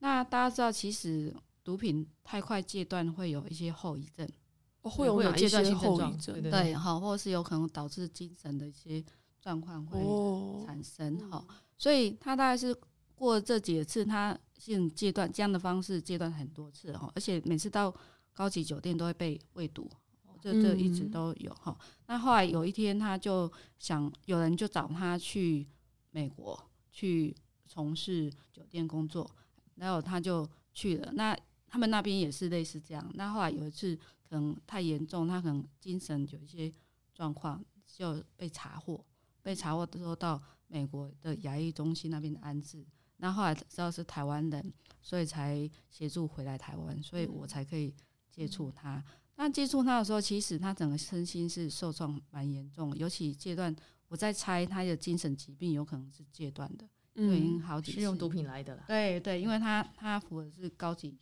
[0.00, 4.28] 那大家知道，其实毒品太快戒断会有一些后遗症，
[4.82, 9.02] 会有戒断性后遗症，对，好，或者是有可能导致精神的一些
[9.46, 11.30] 状况会产生。
[11.30, 11.46] 哈，
[11.78, 12.76] 所以他大概是
[13.14, 16.92] 过这几次，他性阶段这样的方式戒断很多次。
[16.96, 17.94] 哈，而且每次到
[18.32, 19.88] 高级酒店都会被喂毒，
[20.42, 21.54] 这这一直都有。
[21.54, 21.78] 哈，
[22.08, 25.68] 那后来有一天，他就想有人就找他去。
[26.12, 26.58] 美国
[26.90, 29.30] 去从事酒店工作，
[29.74, 31.12] 然后他就去了。
[31.12, 31.36] 那
[31.68, 33.06] 他们那边也是类似这样。
[33.12, 33.94] 那后来有一次
[34.26, 36.72] 可能太严重，他可能精神有一些
[37.12, 39.04] 状况，就被查获。
[39.46, 42.84] 被查获的时候到美国的牙医中心那边的安置。
[43.18, 47.94] 那后来知道是台湾人，所以才协助回来台湾，所以我才可以
[48.28, 49.00] 接触他。
[49.36, 53.72] 那接触他的时候，其实他整个身心是受创蛮严重，尤其戒断，
[54.08, 58.82] 我在猜他的精神疾病有可能是戒断的，因为已经好几是用毒品来的了。
[58.88, 61.16] 对对，因为他他服的是高级。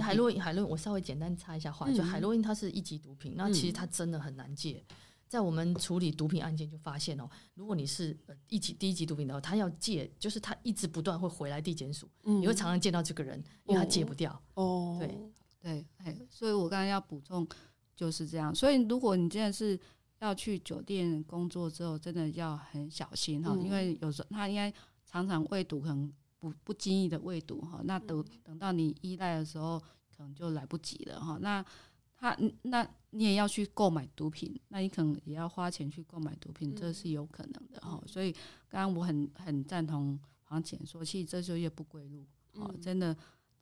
[0.00, 4.82] 海洛因，海洛因，我稍微简单插一下话，就海洛因它是一级毒品，那其实它真的很难戒。
[5.28, 8.16] 在我们处理毒品案件就发现哦，如果你是
[8.48, 14.42] 一级第一级毒品的话，他要戒，就是他一直不断会回来地检署，你会常常见到这个人，因为他戒不掉。
[14.54, 15.18] 哦，对
[15.60, 17.46] 对，哎，所以我刚刚要补充
[17.94, 18.54] 就是这样。
[18.54, 19.78] 所以如果你真的是
[20.20, 24.72] 要去酒店工作之后，真的要很小心哈，因为有时候他应该
[25.04, 29.78] 常常喂毒，可能不不经意的喂毒哈，那等等到你依赖的时候，
[30.16, 31.38] 可能就来不及了哈。
[31.40, 31.62] 那
[32.20, 38.02] 他那你也要去购买毒品，那你可能也要花钱去购买毒品，这是有可能的哈。
[38.06, 38.32] 所以
[38.68, 43.16] 刚刚我很很赞同黄姐说，其实这就越不归路哦，真的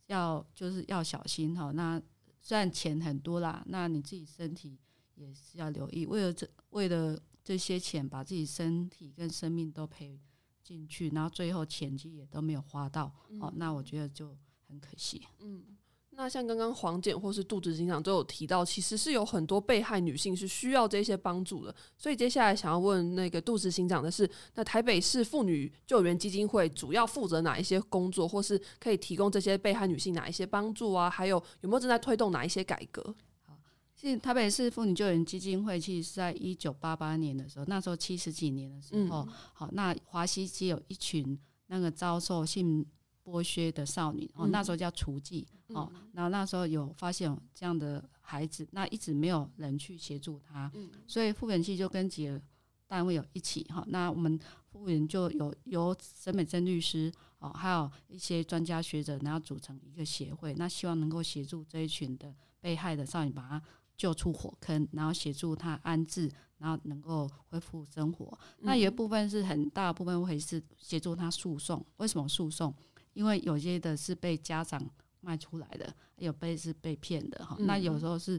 [0.06, 1.70] 要就是要小心哈。
[1.72, 2.00] 那
[2.40, 4.78] 虽然钱很多啦，那你自己身体
[5.14, 10.18] 也是要留意，为了这为了这些钱，把自己身体跟生命都赔
[10.64, 14.34] 进去，然后最后钱其实也都没有花到哦，那我觉得就
[14.66, 15.22] 很可惜。
[15.40, 15.76] 嗯。
[16.18, 21.74] 那像刚刚黄检或是杜子警长都有提到，其实是有很多被害女性是需要这些帮助的。
[21.98, 31.10] 所以接下来想要问那个杜子警长的是，那台北市妇女救援基金会主要负责哪一些工作，或是可以提供这些被害女性哪一些帮助啊？
[31.10, 33.14] 还有有没有正在推动哪一些改革？
[33.42, 33.54] 好，
[33.94, 42.86] 其实台北市妇女救援基金会其实是在一九八八年的时候，那时候七十几年的时候，好，那华西街有一群那个遭受性。
[43.26, 50.70] 剥削的少女哦，那时候叫雏妓哦，然后那时候有发现这样的孩子，那一直没有人去协助他，
[51.08, 52.40] 所以复原器就跟几个
[52.86, 54.38] 单位有一起哈，那我们
[54.70, 63.60] 复原就有由沈美珍律师哦，还有一些专家学者，然后组成一个协会，那希望能够协助这一群的被害的少女，把她
[63.96, 68.38] 救出火坑，然后协助她安置，然后能够恢复生活。
[68.60, 72.72] 那有一部分是很大部分会是协助他诉讼，为什么诉讼？
[73.16, 74.78] 因为有些的是被家长
[75.22, 77.56] 卖出来的，有被是被骗的哈。
[77.60, 78.38] 那有时候是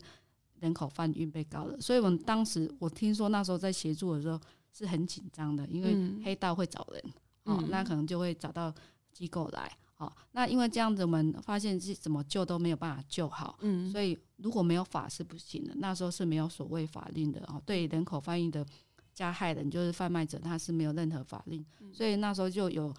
[0.60, 4.40] 人口贩运被告的，所以我们当时我听说那时候在协助的时候
[4.72, 7.04] 是很紧张的，因为黑道会找人，
[7.46, 8.72] 哦，那可能就会找到
[9.12, 15.74] 机构来，哦，那因为这样子我们发现是怎么救都没有办法救好，嗯，所以如果没有法是不行的。
[15.78, 18.64] 那时候是没有所谓法令的哦，对人口贩运的
[19.12, 22.94] 加害人就是贩卖者，他是没有任何法令，所以那时候就有。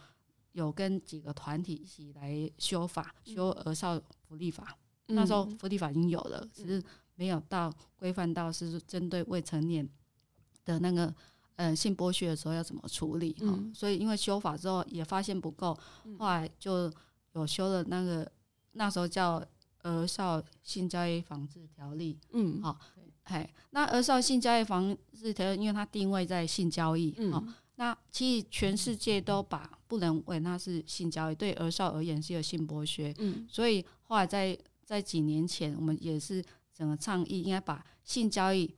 [0.52, 4.76] 有跟几个团体一起来修法，修儿少福利法。
[5.06, 6.82] 那时候福利法已经有了，只是
[7.14, 9.88] 没有到规范到是针对未成年
[10.64, 11.14] 的那个
[11.56, 13.58] 呃性剥削的时候要怎么处理哈。
[13.74, 15.72] 所以因为修法之后也发现不够，
[16.18, 16.92] 后来就
[17.32, 18.30] 有修了那个
[18.72, 19.42] 那时候叫
[19.82, 22.18] 儿少性交易防治条例。
[22.32, 22.78] 嗯，好，
[23.24, 27.54] 嘿，那儿少性交易防治条例，因为它定位在性交易，嗯。
[27.78, 33.14] 那其实全世界都把不能为那是性交易，对儿少而言是有性剥削。
[33.18, 38.74] 嗯，所以后来在在几年前，我们也是整个倡议应该把性交易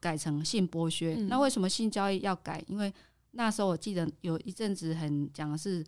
[0.00, 1.14] 改成性剥削。
[1.28, 2.64] 那为什么性交易要改？
[2.68, 2.92] 因为
[3.32, 5.84] 那时候我记得有一阵子很讲的是。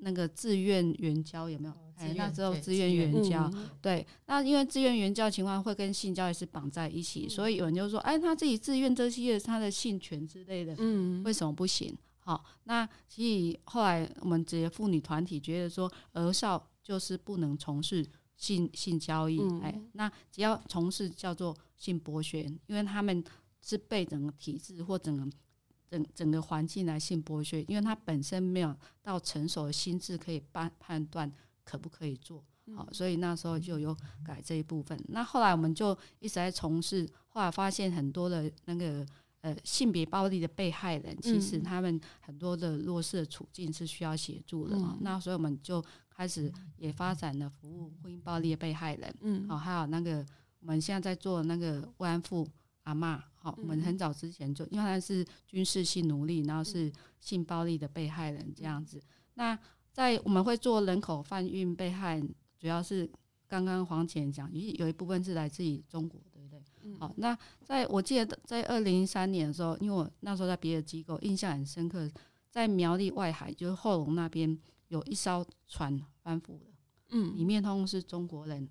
[0.00, 1.74] 那个自愿援交有没有？
[1.96, 3.50] 哎，那时候自愿援交，
[3.82, 11.94] 对，那因为自愿援交情况会跟性交易是绑在一起，所以有人就说，哎，他自己自愿这些他的性权之类的，嗯，为什么不行？
[12.20, 18.02] 好，那所以后来我们这些妇女团体觉得说，儿少就是不能从事
[18.34, 23.22] 性性交易，哎，那只要从事叫做性剥削，因为他们
[23.60, 25.30] 是被整个体制或整个。
[25.90, 28.72] 整整个环境来性剥削，因为他本身没有
[29.02, 31.30] 到成熟的心智可以判判断
[31.64, 32.44] 可不可以做
[32.76, 34.96] 好，所以那时候就有改这一部分。
[35.08, 39.04] 那后来我们就一直在从事，后来发现很多的那个
[39.40, 44.78] 呃性别暴力的被害人，其实他们很多的弱势的处境是需要协助的。
[45.00, 50.24] 那所以我们就开始也发展了服务婚姻暴力的被害人，嗯，好，还有那个
[50.60, 52.46] 我们现在在做那个慰安妇。
[52.84, 59.00] 阿妈，好，我们很早之前就，因为他是军事性奴隶，然后是性暴力的被害人这样子。
[59.34, 59.58] 那
[59.92, 62.20] 在我们会做人口贩运被害，
[62.58, 63.08] 主要是
[63.46, 66.62] 刚刚黄姐讲，有有一部分是来自于中国，对不对？
[66.98, 72.10] 好，那在我记得在二零一三年的时候，因为我那时候在别的机构，印象很深刻，
[72.50, 76.66] 在苗栗外海，就是后龙那边有一艘船翻覆了，
[77.10, 78.68] 嗯，里面通通是中国人。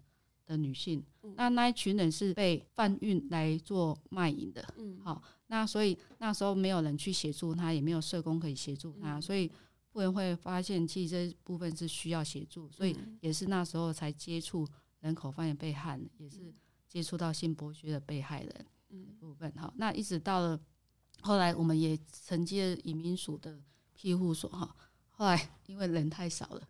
[0.50, 9.50] 的女性，那那一群人是被贩运来做卖淫的，嗯，好，那所以那时候没有人去协助他，也没有社工可以协助他，所以
[9.92, 14.68] 妇人会发现其实这部分是需要协助，所以也是那时候才接触
[15.02, 16.52] 人口贩运被害，也是
[16.88, 18.66] 接触到性剥削的被害人
[19.20, 19.54] 部分。
[19.56, 20.60] 好，那一直到了
[21.22, 23.62] 后来，我们也承接移民署的
[23.94, 24.76] 庇护所哈。
[25.12, 26.68] 后来因为人太少了，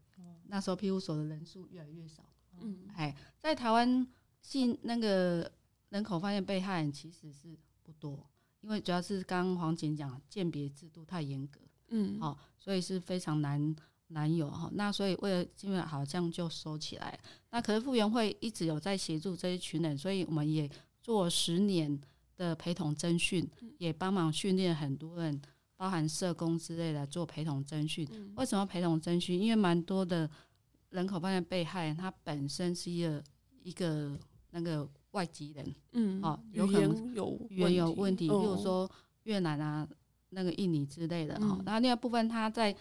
[0.47, 2.28] 那时候庇护所的人数越来越少。
[2.63, 4.07] 嗯，哎，在台湾
[4.41, 5.51] 性那个
[5.89, 8.29] 人口发现被害人其实是不多，
[8.61, 13.75] 因为主要是刚刚黄姐讲鉴别制度太严格，嗯，好，所以是非常难
[14.07, 14.69] 难有哈。
[14.73, 17.19] 那所以为了基本好像就收起来。
[17.49, 20.69] 那可是傅园会一直有在协助这一群人，所以我们也
[21.01, 21.99] 做十年
[22.37, 25.41] 的陪同征训，也帮忙训练很多人，
[25.75, 28.07] 包含社工之类的做陪同征训。
[28.35, 29.39] 为什么陪同征训？
[29.39, 30.29] 因为蛮多的。
[30.89, 33.23] 人口贩卖被害人，他本身是一个
[33.63, 34.17] 一个
[34.51, 38.89] 那个外籍人，嗯，哦，有可能有语言有问题，比如说
[39.23, 39.87] 越南啊、
[40.29, 41.59] 那个印尼之类的哈。
[41.65, 42.75] 然后另外部分，他在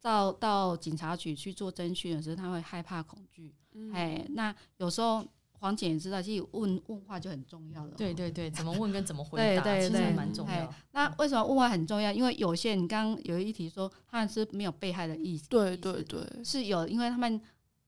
[0.00, 3.54] 到到警察局去做侦讯的时候，他会害怕恐惧，
[3.92, 5.24] 哎，那有时候。
[5.62, 7.94] 黄姐也知道，其实问问话就很重要了。
[7.96, 10.74] 对对对，怎么问跟怎么回答，其实蛮重要。
[10.90, 12.10] 那为什么问话很重要？
[12.10, 15.48] 因为有些人刚刚有一题说，他们是没有被害的意思。
[15.48, 17.40] 对对对，是有，因为他们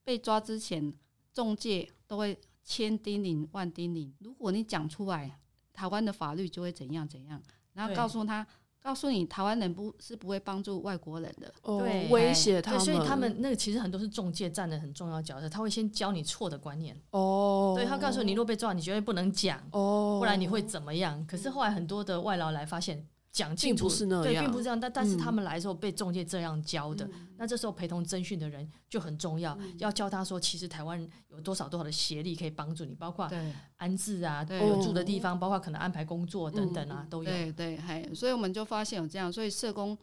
[0.05, 0.93] 被抓之前，
[1.33, 5.41] 中介都会千叮咛万叮咛，如果你讲出来，
[5.73, 8.47] 台湾的法律就会怎样怎样，然后告诉他。
[8.81, 12.81] 告诉你，台湾人不是不会帮助外国人的，对，威胁他们。
[12.81, 16.95] 所以他们那个其实很多是中介占的很重要角色，他会先教你错的观念。
[17.13, 21.27] 哦，对他告诉你，若被抓，你绝对不能讲，哦，不然你会怎么样？
[21.27, 23.09] 可是后来很多的外劳来发现。
[23.35, 24.79] 讲清楚是那样，对，并不是这样。
[24.79, 33.29] 但但是他们来的时候被中介这样教的，那这时候陪同征询的人就很重要，要教他说，其实台湾有多少多少的协力可以帮助你，包括
[33.77, 37.31] 安置啊，有住的地方，包括可能安排工作等等啊，都有。
[37.31, 39.99] 对对，还所以我们就发现有这样，所以社工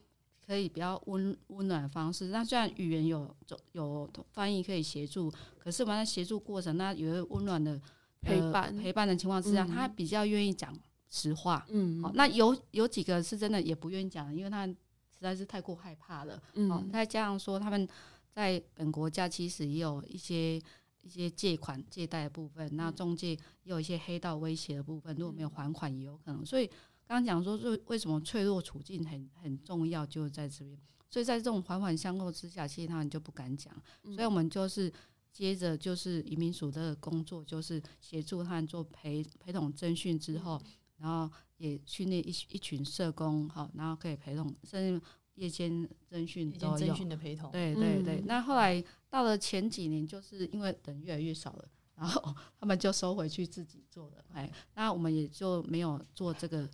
[0.45, 2.27] 可以比较温温暖的方式。
[2.27, 3.33] 那虽然语言有
[3.71, 7.79] 有翻译可以协助，可是我们在协助过程，那有一个温暖的
[8.19, 10.77] 陪伴陪伴的情况之下，他比较愿意讲。
[11.13, 14.75] 实话，嗯，好，那有有几个是真的也不愿意讲，因为他实
[15.19, 17.85] 在是太过害怕了，嗯，再加上说他们
[18.31, 20.55] 在本国家其实也有一些
[21.01, 26.65] 一些借款借贷的部分，那中介也有一些黑道威胁的部分，如果没有还款也有可能，所以
[27.05, 30.77] 刚刚讲说，为为什么脆弱处境很很重要，就在这边，
[31.09, 33.75] 所以在这种环环相扣之下，其实他们就不敢讲，
[34.15, 34.89] 所以我们就是
[35.33, 40.61] 接着就是移民署的工作，就是协助他们做陪陪同征讯之后。
[41.01, 46.93] 然后也训练一一群社工，好，然后可以陪同，甚至夜间侦讯都有。
[47.09, 47.51] 的陪同。
[47.51, 48.21] 对对对。
[48.27, 54.23] 那后来到了前几年，就是因为人越来越少了， 然后他们就收回去自己做了。
[54.33, 56.69] 哎，那我们也就没有做这个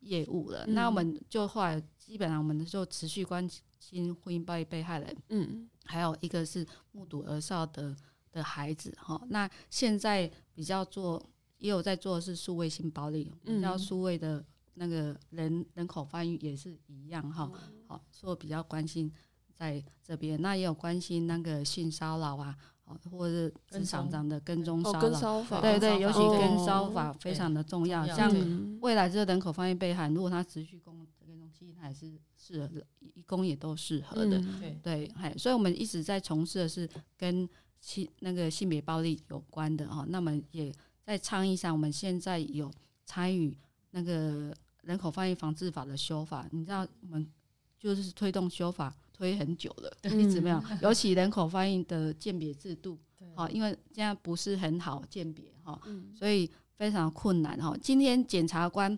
[0.00, 0.66] 业务了。
[0.66, 3.48] 那我们就后来基本上我们就持续关
[3.78, 7.96] 心婚姻暴力被害人，嗯，还有一个是目睹儿少的
[8.30, 9.22] 的孩子，哈。
[9.30, 11.30] 那现在比较做。
[11.64, 17.50] 也有在做的是数位性暴力，比较数位的那个人人口翻译也是一样哈。
[17.86, 19.10] 好，所以比较关心
[19.54, 22.54] 在这边，那也有关心那个性骚扰啊，
[23.10, 25.42] 或者是职场上的跟踪骚扰。
[25.62, 28.06] 对对，尤其跟骚法非常的重要。
[28.08, 28.30] 像
[28.82, 34.38] 未来这个人口翻译被害，如果他持续工跟踪，其实他也是适合的，一工也都适合的。
[34.60, 37.48] 对对，还所以我们一直在从事的是跟
[37.80, 40.04] 性那个性别暴力有关的哈。
[40.06, 40.70] 那么也。
[41.04, 42.70] 在倡议上，我们现在有
[43.04, 43.56] 参与
[43.90, 46.46] 那个人口贩运防治法的修法。
[46.50, 47.26] 你知道，我们
[47.78, 50.62] 就是推动修法推很久了，一直没有。
[50.80, 52.98] 尤其人口贩运的鉴别制度，
[53.34, 55.80] 好，因为现在不是很好鉴别哈，
[56.14, 57.76] 所以非常困难哈。
[57.80, 58.96] 今天检察官，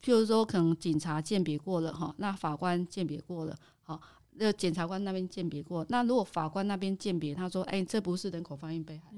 [0.00, 4.00] 譬如说，可能警察鉴别过了哈，那法官鉴别过了，好，
[4.32, 9.12] 那检察官那边鉴别过，那如果法官那边鉴别，他说，哎，这不是人口贩运被害。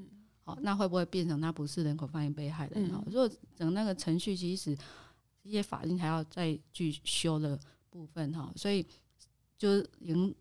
[0.62, 2.90] 那会不会变成他不是人口贩运被害人？
[2.90, 4.76] 哈，如果整那个程序，其实
[5.42, 7.58] 一些法令还要再去修的
[7.90, 8.86] 部分哈，所以
[9.56, 10.34] 就已经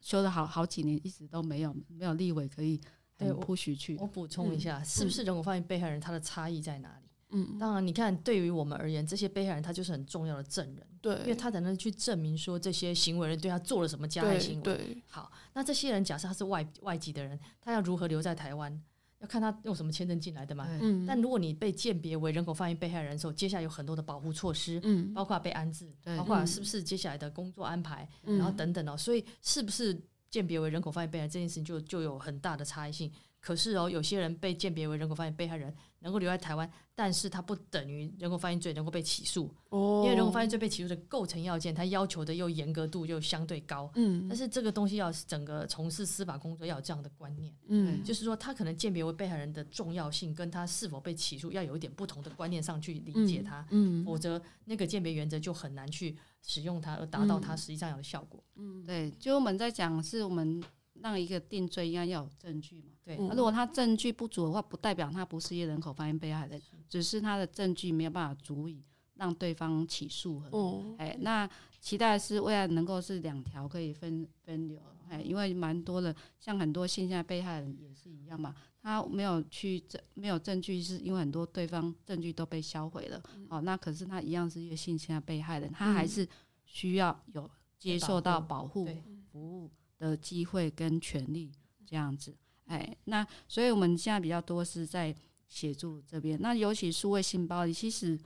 [0.00, 2.80] 修了好好几年，一直都没有没有立委可以
[3.16, 3.96] 很铺许去。
[3.98, 7.08] 我补充一下，是不是人口贩运被害人，他的差异在哪里？
[7.34, 14.62] 嗯，当然，你看，对于我们而言，这些被害人他就是很重要的证人，对，因为他才能去证明说这些行为人对他做了什么加害行为。
[14.62, 18.78] 对，好，那这些人假设他是外外籍的人，他要如何留在台湾？
[19.22, 20.68] 要看他用什么签证进来的嘛。
[20.82, 21.06] 嗯。
[21.06, 28.94] 但如果你被鉴别为人口贩运被害人的时候，接下来有很多的保护措施，嗯，包括被安置，包括是不是接下来的工作安排，然后等等哦。
[28.94, 29.98] 所以是不是
[30.28, 33.10] 鉴别为人口贩运被害人这件事情就就有很大的差异性。
[33.42, 39.52] 可是哦，有些人被鉴别为人口贩运被害人，能够留在台湾，但是他不等于人口贩运罪能够被起诉。
[39.70, 43.90] 哦，因为人口贩运罪被起诉的构成要件，它要求的又严格度又相对高。
[43.96, 47.52] 嗯，但是这个东西要整个从事司法工作要有这样的观念。
[47.66, 53.66] 嗯，就是说他可能鉴别为被害人的重要性，跟他是否被起诉要有一点不同的观念上去理解他。
[53.70, 58.40] 嗯，否则那个鉴别原则就很难去使用它，而达到它实际上有的效果。
[58.54, 60.62] 嗯，对，就我们在讲是我们。
[61.00, 62.91] 让一个定罪应该要有证据嘛？
[63.04, 63.16] 对。
[63.16, 68.84] 那如果他证据不足的话，不代表他不是一人口贩运被害人，只是他的证据没有办法足以
[69.14, 70.42] 让对方起诉。
[70.50, 70.94] 哦。
[70.98, 71.48] 哎，那
[71.80, 74.80] 期待是未来能够是两条可以分分流。
[75.08, 83.22] 哎，因为蛮多的，像很多线下被害人也是一样嘛，他没有去证，没有证据，是因为很多对方证据都被销毁了。
[83.48, 86.26] 哦，那可是他一样是一个性侵的被害人，他还是
[86.64, 88.88] 需要有接受到保护
[89.30, 89.70] 服务。
[89.98, 91.52] 的机会跟权利
[91.86, 92.34] 这样子，
[92.72, 95.14] 哎，那所以我们现在比较多是在
[95.46, 96.40] 协助这边。
[96.40, 98.18] 那尤其数位性暴力，其实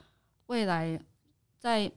[0.47, 0.97] 未来
[1.59, 1.91] 在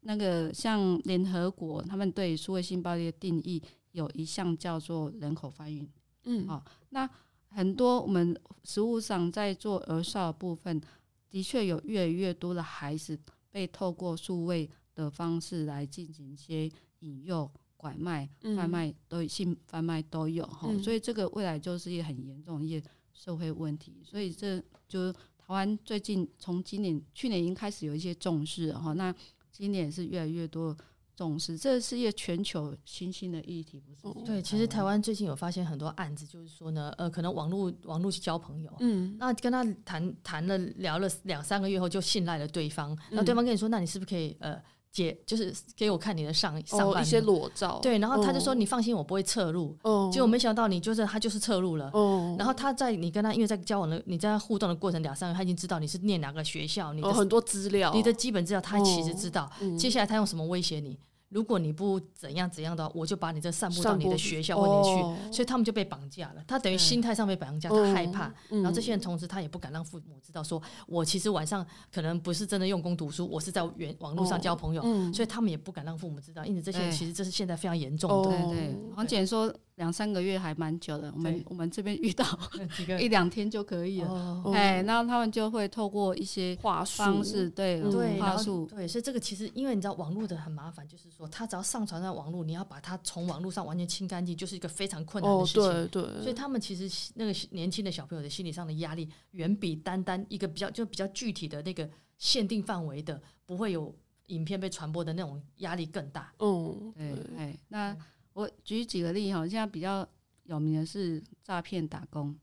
[0.00, 5.88] 那个像联合国，他们对数位性暴力的定义有一项叫做人口贩运。
[6.24, 7.08] 嗯，好，那
[7.50, 10.82] 很多我们实务上在做儿少的部分，
[11.30, 13.16] 的确有越来越多的孩子
[13.52, 17.48] 被透过数位的方式来进行一些引诱。
[17.82, 24.00] 拐卖、贩卖都性贩卖都有哈，所以这个未来就是一个很严重一个社会问题。
[24.04, 29.12] 所以这就台湾最近从今年、去年已经开始有一些重视哈，那
[29.50, 30.76] 今年是越来越多
[31.16, 31.58] 重视。
[31.58, 34.24] 这是一个全球新兴的议题，不是？
[34.24, 44.62] 对，其实台湾最近有发现很多案子，就是说呢，呃，可能网络网络去交朋友，嗯，那跟他谈谈了聊了两三个月后，就信赖了对方，那对方跟你说，那你是不是可以呃？
[44.92, 49.74] 姐就是给我看你的上上半一些裸照，对，然后他就说你放心，我不会侧入。
[49.82, 51.90] 哦，结果没想到你就是他就是侧入了。
[51.94, 59.50] 哦，然后他在你跟他因为在交往的你在互动的过程两三个月，他已经知道你是念哪个学校，你的很多资料，你的基本资料他其实知道。
[59.78, 60.98] 接下来他用什么威胁你？
[61.32, 66.44] 如果你不怎样怎样的，我就把你这散布到你的学校或你去，所以他们就被绑架了。
[66.46, 68.32] 他等于心态上被绑架，他害怕。
[68.50, 76.44] 然后这些人同时他也不敢让父母知道，说我其实晚上可能不是真的用功读书，我是在原网络上交朋友，所以他们也不敢让父母知道。
[76.44, 78.28] 因此这些其实这是现在非常严重的。
[78.28, 79.52] 对对，黄姐说。
[79.76, 82.24] 两三个月还蛮久的，我们我们这边遇到
[83.00, 95.88] 一两天就可以了，哎，然后他们就会透过一些话方式，对对话术，对，所以这个其实因为你知道网络的很麻烦，就是说他只要上传到网络，你要把它从网络上完全清干净，就是一个非常困难的事情。
[95.88, 103.94] 对对，所以他们其实那个年轻的小朋友的心理上的压力，远比单单一个比较就比较具体的那个限定范围的，不会有
[104.26, 106.30] 影片被传播的那种压力更大。
[106.40, 107.96] 嗯，对，哎，那。
[108.32, 110.06] 我举几个例哈，现在比较
[110.44, 112.34] 有名的是诈骗打工，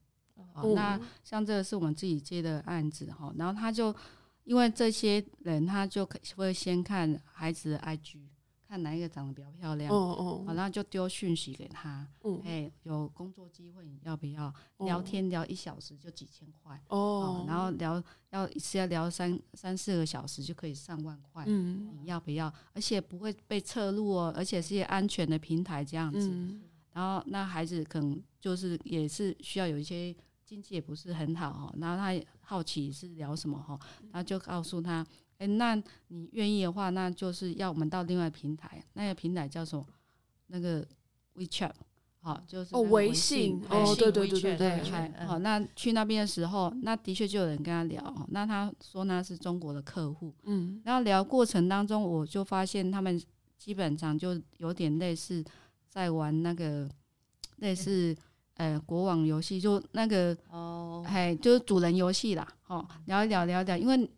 [0.76, 3.96] 那像这个是我们自己接的案子哈，然后他就
[4.44, 8.20] 因为这些人，他就会先看孩子的 IG，
[8.70, 14.54] 看哪一个长得比较漂亮，哦哦，然后就丢讯息给他，嗯，哎，有工作机会你要不要？
[14.86, 22.54] 聊天聊一小时就几千块，哦，然后聊要一次要聊三三四个小时就可以上万块，嗯，你要不要？
[22.74, 26.30] 而且不会被侧录哦，而且是安全的平台这样子，
[26.94, 30.16] 然后那孩子可能就是也是需要有一些
[30.46, 33.80] 经济也不是很好哈，然后他好奇是聊什么哈，
[34.12, 35.04] 然后就告诉他，
[35.40, 35.76] 哎，那
[36.10, 39.86] 你愿意的话，那就是要我们到另外平台，那个平台叫什么？
[40.48, 40.86] 那个
[41.36, 41.72] WeChat。
[42.22, 53.18] 好，就是哦，微信哦，对对对对对，好，那去那边的时候，那的确就有人跟他聊，那他说那是中国的客户，嗯，然后聊过程当中，我就发现他们
[53.58, 55.42] 基本上就有点类似
[55.88, 56.90] 在玩那个
[57.60, 58.14] 类似
[58.56, 64.10] 呃国网游戏，就那个哦，哎，就是主人游戏啦，哦，聊一聊聊一聊，因为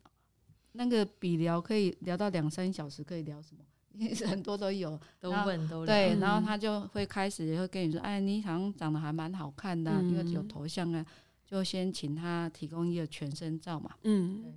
[0.73, 3.63] 那个比聊可以聊到两三小时，可以聊什么？
[4.25, 11.05] 很多都有，都问都对，然后他就会开始也会跟你说，哎，你好像长得还蛮好看的，因为有头像啊，
[11.45, 14.53] 就先请他提供一个全身照嘛，嗯，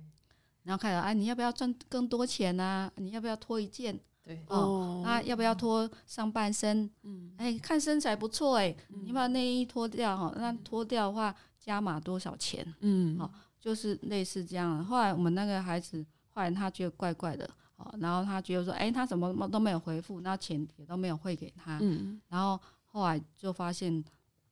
[0.63, 2.89] 然后开始，哎，你要不要赚更多钱啊？
[2.95, 3.99] 你要不要脱一件？
[4.23, 6.89] 对，哦，那要不要脱上半身？
[7.03, 12.65] 嗯，哎，看身材不错，哎，你把内衣脱掉哈，那脱掉的话加码多少钱？
[12.79, 13.29] 嗯，好，
[13.65, 14.85] 就是类似这样。
[14.85, 17.49] 后来我们那个孩子，后来他觉得怪怪的。
[17.77, 21.79] 哦，然后他觉得说，哎，他什么都没有回复，那钱也都没有汇给他。
[21.81, 24.03] 嗯，然后后来就发现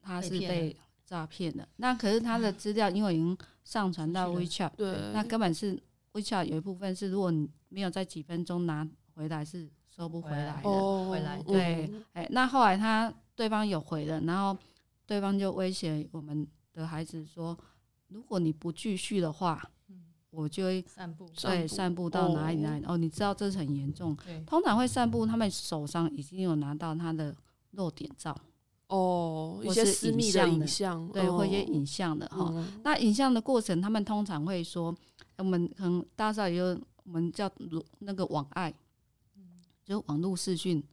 [0.02, 1.66] 他是被诈骗的。
[1.76, 5.80] 那可是他的资料因为已经上传到 WeChat，对，那根本是
[6.12, 10.70] WeChat 有一部分是，如果你没有在几分钟拿回来，是收不回来的。
[10.70, 11.40] 哦，回来。
[11.44, 14.58] 对，哎，那后来他对方有回了，然后
[15.06, 17.58] 对方就威胁我们的孩子说，
[18.08, 19.70] 如果你不继续的话，
[20.30, 22.10] 我就会散步，对，散步。
[22.10, 22.84] 到哪里哪里。
[22.88, 24.18] 哦，你知道这是很严重。
[24.46, 27.36] 通常会散步，他们手上已经有拿到他的
[27.72, 28.36] 肉点照
[28.88, 32.52] 哦，一些私密的影像，对，或一些影像的哈。
[32.84, 34.96] 那影像的过程，他们通常会说，
[35.38, 37.52] 我们可能大家知道有我们叫
[38.00, 38.74] 那个网爱，
[39.84, 40.84] 就网络视讯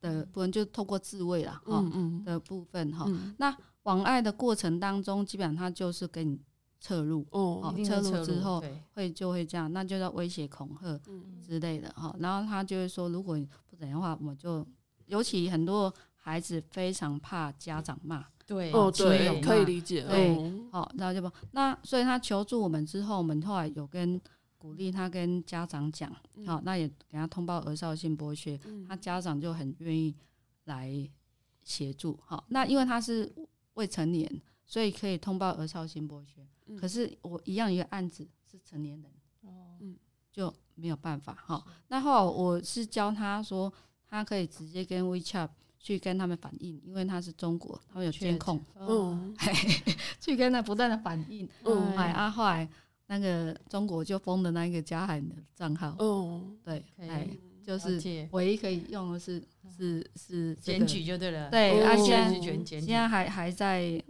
[0.00, 1.84] 的部分，就透过自慰了哈
[2.24, 3.08] 的部分哈。
[3.38, 6.40] 那网爱的过程当中，基本上他就是跟你。
[6.84, 8.60] 侧入哦，侧入之后
[8.94, 11.00] 会就会这样，那就叫威胁恐吓
[11.40, 12.12] 之类的哈。
[12.18, 14.66] 然后他就会说，如果你不怎样的话，我们就
[15.06, 20.34] 尤其很多孩子非常怕家长骂，对哦，对，可以理解，对，
[20.72, 24.20] 好，然后就不那，所以他求助我们之后，我们后来有跟
[24.58, 26.12] 鼓励他跟家长讲，
[26.44, 28.58] 好，那也给他通报儿少性剥削，
[28.88, 30.12] 他家长就很愿意
[30.64, 31.08] 来
[31.62, 33.32] 协助，好，那因为他是
[33.74, 36.46] 未成年，所以可以通报儿少性剥削。
[36.78, 39.10] 可是我一样一个案子是成年人
[39.42, 39.96] 哦，嗯，
[40.30, 41.62] 就没有办法哈。
[41.88, 43.70] 那后来我是教他说，
[44.06, 45.48] 他可以直接跟 WeChat
[45.78, 49.34] 去跟他们反映，因为他是中国，他们有监控，嗯，
[50.20, 52.66] 去跟他不断的反映，嗯，哎，啊，后来
[53.06, 57.28] 那个中国就封了那个加海的账号，哦，对，哎，
[57.62, 59.42] 就是唯一可以用的是
[59.76, 64.02] 是是检举就对了，对，啊，现在现在还还在。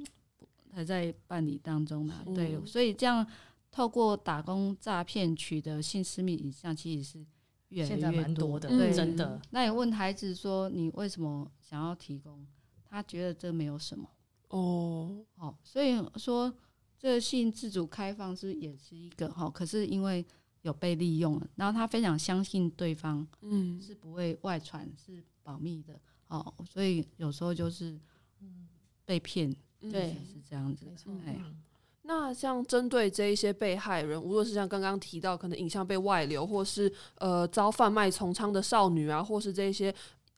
[0.75, 3.27] 还在办理当中呢，对，所以这样
[3.71, 7.27] 透过打工诈骗取得性私密影像，其实是
[7.69, 9.39] 越来越多的，对，真的。
[9.51, 12.47] 那你问孩子说你为什么想要提供？
[12.89, 14.09] 他觉得这没有什么
[14.49, 16.51] 哦，好，所以说
[16.99, 20.25] 这性自主开放是也是一个哈，可是因为
[20.63, 27.99] 有被利用了，然后他非常相信对方，嗯，是不会外传，是保密的，哦，所以有时候就是
[29.05, 29.55] 被骗。
[29.91, 30.87] 对，是这样子。
[31.27, 31.37] 哎，
[32.03, 39.93] 那像针对这一些被害人，无论是像刚刚提到可能影像被外流，或是呃遭贩卖从娼的少女啊，或是这些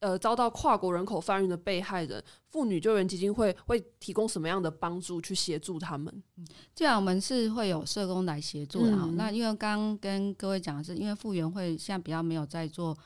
[0.04, 6.12] 呃遭到跨国人口贩运的被害人，妇女救援基金会会提供什么样的帮助去协助他们？
[6.36, 9.08] 嗯，这样我们是会有社工来协助的哈。
[9.14, 12.96] 那因为刚刚跟各位讲的是，因为复原会现在比较没有在做。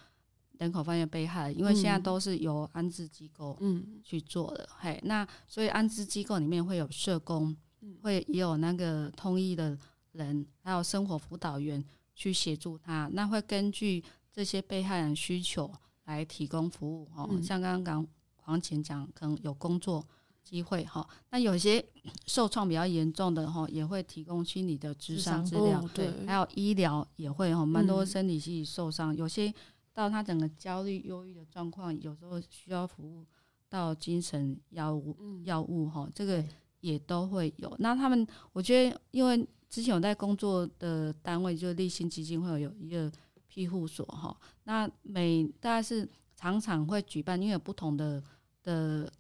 [0.58, 7.56] 人口贩运被害，因为现在都是由安置机构嗯去做的，嘿，那所以安置机构里面会有社工，
[8.02, 9.78] 会也有那个通译的
[10.10, 11.80] 人，还有生活辅导员
[12.16, 15.72] 去协助他，那会根据这些被害人需求
[16.08, 17.40] 来提供服务哦。
[17.42, 18.06] 像刚刚
[18.36, 20.06] 黄前讲，可能有工作
[20.42, 21.84] 机会哈，那有些
[22.26, 29.54] 受创比较严重的哈，也会提供心理的智商治疗，对，还有医疗也会哈，蛮多生理系受伤，有些。
[29.94, 33.26] 到他整个焦虑、忧郁的状况，有时候需要服务
[33.68, 36.44] 到精神药物、药物哈，这个
[36.78, 37.74] 也都会有。
[37.80, 43.10] 那他们，我觉得，因为之前我在工作的单位，就立新基金会有一个
[43.48, 48.22] 庇护所哈，那每大概是常常会举办，因为有不同的
[48.62, 49.12] 的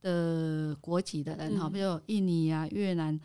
[0.00, 3.20] 的国籍的人哈，比如印尼啊、越南。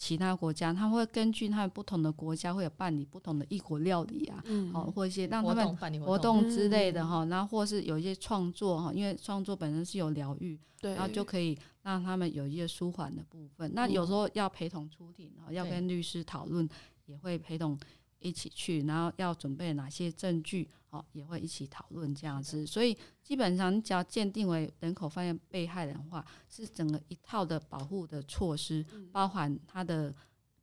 [0.00, 4.40] 其他国家，他们会根据他们不同的国家，会有办理不同的异国料理啊，
[4.72, 13.72] 好或一些让他们活动之类的哈，然后或是有一些创作哈，因为创作本身是有疗愈，然后就可以让他们有一些舒缓的部分。
[13.74, 16.68] 那有时候要陪同出庭，要跟律师讨论，
[17.06, 17.76] 也会陪同。
[18.20, 22.66] 一起去，然后要准备哪些证据，哦，也会一起讨论这样子。
[22.66, 30.14] 所以基本上，你只要鉴定为人口贩运被害人的话，是整个一套的保护的措施，包含他的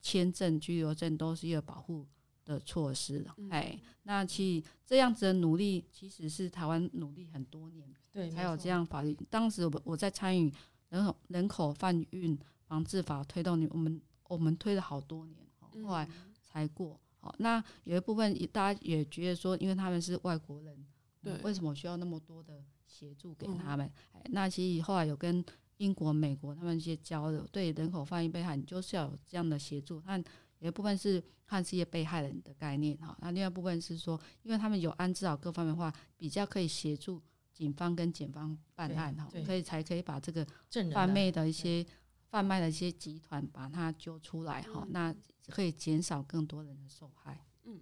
[0.02, 2.06] 签证、居留证都是一个保护
[2.44, 3.26] 的措施。
[3.50, 9.18] 哎，那其实这样子的努力，其实是台湾努力很多年，对，才有这样法律。
[9.30, 10.52] 当时我我在参与
[10.90, 12.38] 人口人口贩运
[12.68, 15.40] 防治法推动，你我们我们推了好多年，
[15.84, 16.08] 后来
[16.44, 17.00] 才过。
[17.40, 20.86] 那有一部分大家也觉得说，因为他们是外国人，
[21.22, 23.90] 对，为什么需要那么多的协助给他们？
[24.14, 25.44] 哎，那其实后来有跟
[25.78, 30.02] 英国、美国他们一些交流，对人口贩运被害，你就是要有这样的协助。
[30.06, 30.18] 那
[30.60, 37.22] 有一部分是看这些被害人的概念哈，那另外一部分是说，因为他们有安置好各方面的话，比较可以协助
[37.54, 40.46] 警方跟检方办案哈，可以才可以把这个
[40.94, 41.86] 贩卖的一些。
[42.30, 45.14] 贩卖的一些集团把它揪出来哈，那
[45.50, 47.46] 可以减少更多人的受害。
[47.66, 47.80] 嗯，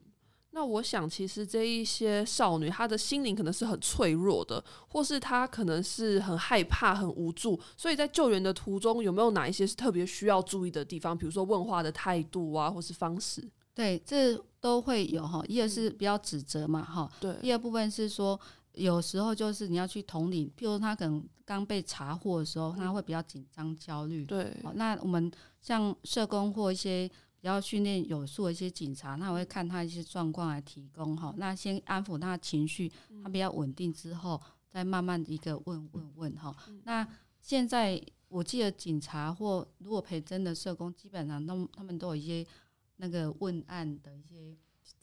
[0.52, 11.18] 那我想其实这一些少女她的心灵可能是很脆弱的，或是她可能是很害怕、很无助，所以在救援的途中有没有哪一些是特别需要注意的地方？
[11.18, 13.50] 比如说问话的态度啊，或是方式？
[13.74, 15.44] 对，这都会有哈。
[15.48, 17.34] 一个是比较指责嘛哈，对。
[17.42, 18.40] 第二部分是说
[18.74, 24.26] 有时候就是你要去统领，譬如他可能刚被查获的时候，他会比较紧张、焦虑。
[24.26, 27.08] 对，那我们像社工或一些
[27.40, 31.34] 比较训练有素的一些警察，那我会看他一些状况来提供哈。
[31.38, 32.92] 那先安抚他的情绪，
[33.24, 36.56] 他比较稳定之后，再慢慢一个问问问哈。
[36.84, 37.08] 那
[37.42, 42.46] 现在我记得警察或如果陪真的社工，基本上都他们都有一些
[42.96, 44.58] 那个问案的一些。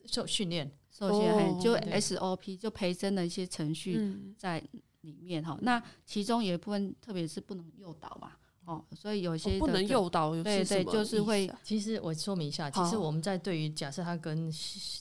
[0.06, 4.62] 受训练，受训练就 SOP 就培生的一些程序在
[5.02, 5.56] 里面哈。
[5.62, 8.32] 那其中有一部分，特别是不能诱导嘛。
[8.66, 11.50] 哦，所以有些不能诱导，对对，就是会。
[11.64, 14.52] 其实我说明一下，其实我们在对于假设他跟，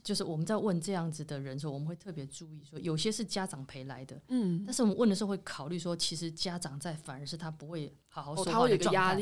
[0.04, 9.16] 就是我们在问这样子的人的时候，我们会特别注意说，有些是家长陪来的，嗯，但是我们问的时候会考虑说，其实家长在反而是他不会好好说话的状态。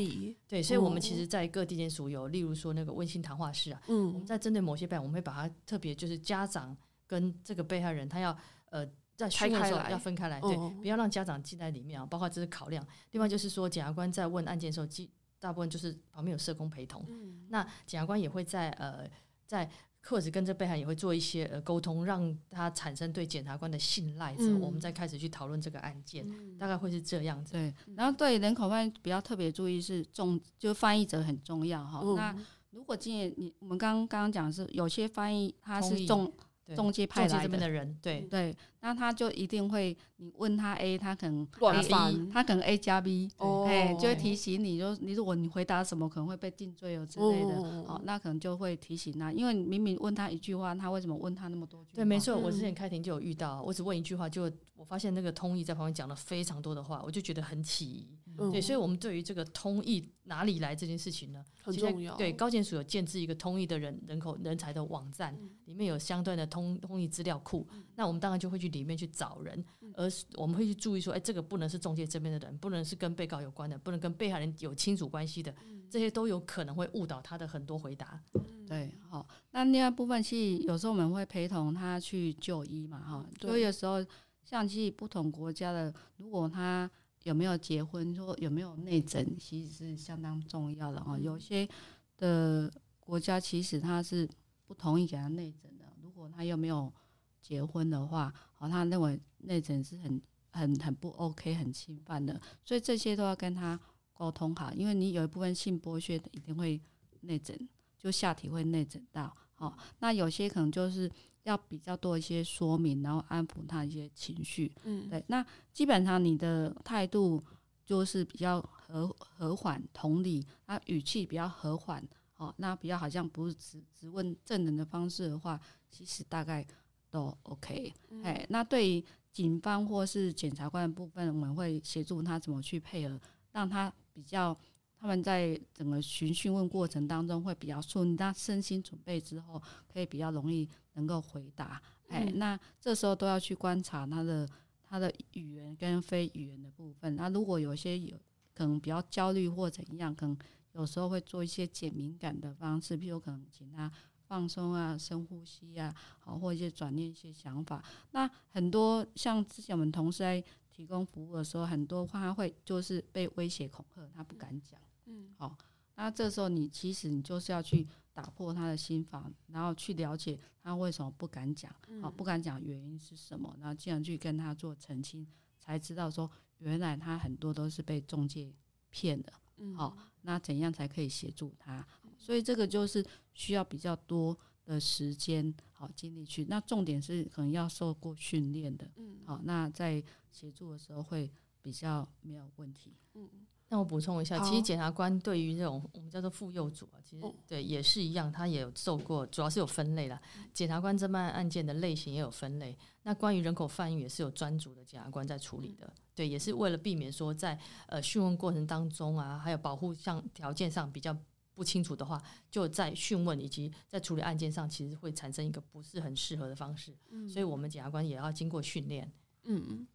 [0.46, 6.74] 对，所以我们其实，在各地检署有，例如说那个温馨谈话室啊，嗯，我们在针对某些被害人，我们会把它特别就是家长
[7.06, 8.34] 跟这个被害人，他要
[8.70, 8.88] 呃。
[9.18, 12.06] 在训的时候要分开来，对，不要让家长进在里面啊。
[12.06, 12.86] 包括这是考量。
[13.10, 15.10] 另外就是说，检察官在问案件的时候，基
[15.40, 17.04] 大部分就是旁边有社工陪同。
[17.48, 19.10] 那检察官也会在呃，
[19.44, 19.68] 在
[20.04, 26.24] 或者跟这被害人也会做一些呃沟通，让他产生对检察官的信赖之后，我们再开始去讨论这个案件。
[26.56, 27.54] 大概会是这样子。
[27.54, 32.04] 对，然后对人口翻译比较特别注意是重，就翻译者很重要哈。
[32.14, 32.32] 那
[32.70, 36.32] 如果今年你我们刚刚刚讲是有些翻译他是重。
[36.76, 43.28] 中介派来这边的人，对对，那他就一定会，你问他 A，他可能乱翻，他可能 A 加 B，
[43.66, 47.56] 哎，就会提醒你，就你如果你回答什么，可能会被定罪哦之类的，
[47.86, 51.96] 哦，那可能就会提醒他，因为明明问他一句话，他为什么问他那么多句？
[51.96, 58.08] 对，没错，我之前开庭就有遇到，我只问一句话，就我发现那个通译在旁边讲了非常多的话，我就觉得很起疑。
[58.52, 61.44] 对，所以，我们对于这个通译哪里来这件事情呢？
[61.60, 62.14] 很重要。
[62.14, 67.66] 对，高检署有建制一个通译的人人口人才的网站，里面有相对的通通译资料库。
[67.96, 69.64] 那我们当然就会去里面去找人，
[69.94, 75.54] 而我们会去注意说，哎，这个不能是中介这边的人，不能是跟被告有关的，不能跟被害人有亲属关系的，
[75.90, 78.20] 这些都有可能会误导他的很多回答。
[78.66, 79.26] 对，好。
[79.52, 83.26] 那另外部分是有时候我们会陪同他去就医嘛，哈。
[83.40, 84.04] 所以有时候
[84.44, 86.90] 像去不同国家的，如果他
[87.24, 88.14] 有没有结婚？
[88.14, 91.18] 说有没有内诊，其实是相当重要的哈。
[91.18, 91.68] 有些
[92.16, 94.28] 的国家其实他是
[94.64, 95.84] 不同意给他内诊的。
[96.02, 96.92] 如果他又没有
[97.40, 102.40] 结婚的话，哦，他认为内诊是很很很不 OK、很侵犯的。
[102.64, 103.78] 所以这些都要跟他
[104.12, 106.80] 沟通好，因为你有一部分性剥削的一定会
[107.20, 107.56] 内诊，
[107.96, 109.34] 就下体会内诊到。
[109.56, 111.10] 哦，那有些可能就是。
[111.44, 114.70] 要比较多一些说明，然后安抚他一些情绪。
[114.84, 115.24] 嗯，对。
[115.28, 115.42] 那
[115.72, 117.42] 基本上你的态度
[117.86, 122.06] 就是比较和和缓、同理，那语气比较和缓。
[122.36, 126.66] 哦，那比较好像不是只只问证人的方式的话，其实大概
[127.10, 127.92] 都 OK。
[128.22, 133.20] 哎，那对于警方或是检察官的部分，我们会协助他怎么去配合，
[133.52, 134.56] 让他比较。
[135.00, 141.80] 他们在整个询讯问过程当中会比较顺，他身心准备之后，可以比较容易能够回答。
[142.08, 144.44] 哎，那这时候都要去观察他的
[144.82, 147.14] 他的语言跟非语言的部分。
[147.14, 148.18] 那如果有些有
[148.52, 150.36] 可能比较焦虑或怎样，可能
[150.72, 153.88] 有时候会做一些减敏感的方式，譬如可能请他
[154.28, 157.82] 放松啊、深呼吸啊，好或一些转念一些想法。
[158.10, 164.78] 那很多像之前我们同事在提供服务的时候，很多话他会就是被威胁恐吓，他不敢讲。
[165.06, 165.56] 嗯，好，
[165.96, 175.26] 那这时候你其实你就是要去打破他的心房，然后去了解他为什么不敢讲，好，不敢讲原因是什么，然后这样去跟他做澄清，
[175.58, 178.54] 才知道说原来他很多都是被中介
[178.90, 181.84] 骗的，嗯，好，那怎样才可以协助他？
[182.18, 191.30] 所以这个就是需要比较多的时间，好精力去，那重点是可能要受过训练的，嗯，好，那在协助的时候会
[191.62, 193.28] 比较没有问题，嗯。
[193.70, 200.18] 那我补充一下，其实检察官对于这种我们叫做妇幼组啊，其实对也是一样，他也有受过，主要是有分类了。
[200.54, 202.74] 检察官侦办案件的类型也有分类。
[203.02, 207.58] 那关于人口贩运也是有专组的检察官在处理的，对，也是为了避免说在
[207.88, 211.14] 呃讯问过程当中啊，还有保护上条件上比较
[211.58, 216.96] 不清楚的话，就在讯问以及在处理案件上，其实会产生一个不是很适合的方式。
[217.28, 219.10] 所以我们检察官也要经过训练。
[219.44, 219.86] 嗯。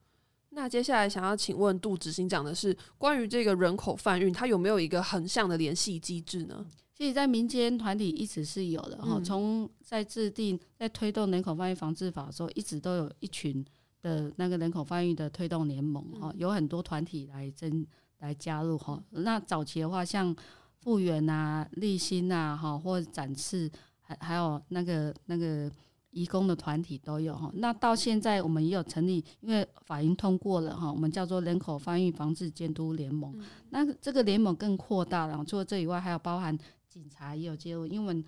[0.55, 6.63] 那接下来想要请问杜执行长的是，关于这个人口贩运，它有没有一个横向的联系机制呢？
[6.95, 13.65] 其实，在民间团体一直是有的哈，从在制定、在推动人口贩运防治法的时候，一直都有一群
[14.03, 17.83] 的那个人口贩运的推动联盟哈，有很多团体来增
[18.19, 19.03] 来加入哈。
[19.09, 20.33] 那早期的话，像
[20.83, 23.71] 复原啊、立新啊哈，或者展示，
[24.01, 25.71] 还还有那个那个
[26.09, 27.49] 移工的团体都有哈。
[27.53, 33.33] 那到现在我们也有成立，因为法院通过了哈，我们叫做人口贩运防治监督联盟。
[33.69, 36.57] 那这个联盟更扩大了，除了这以外，还有包含
[36.89, 38.21] 警察也有介入，因为我们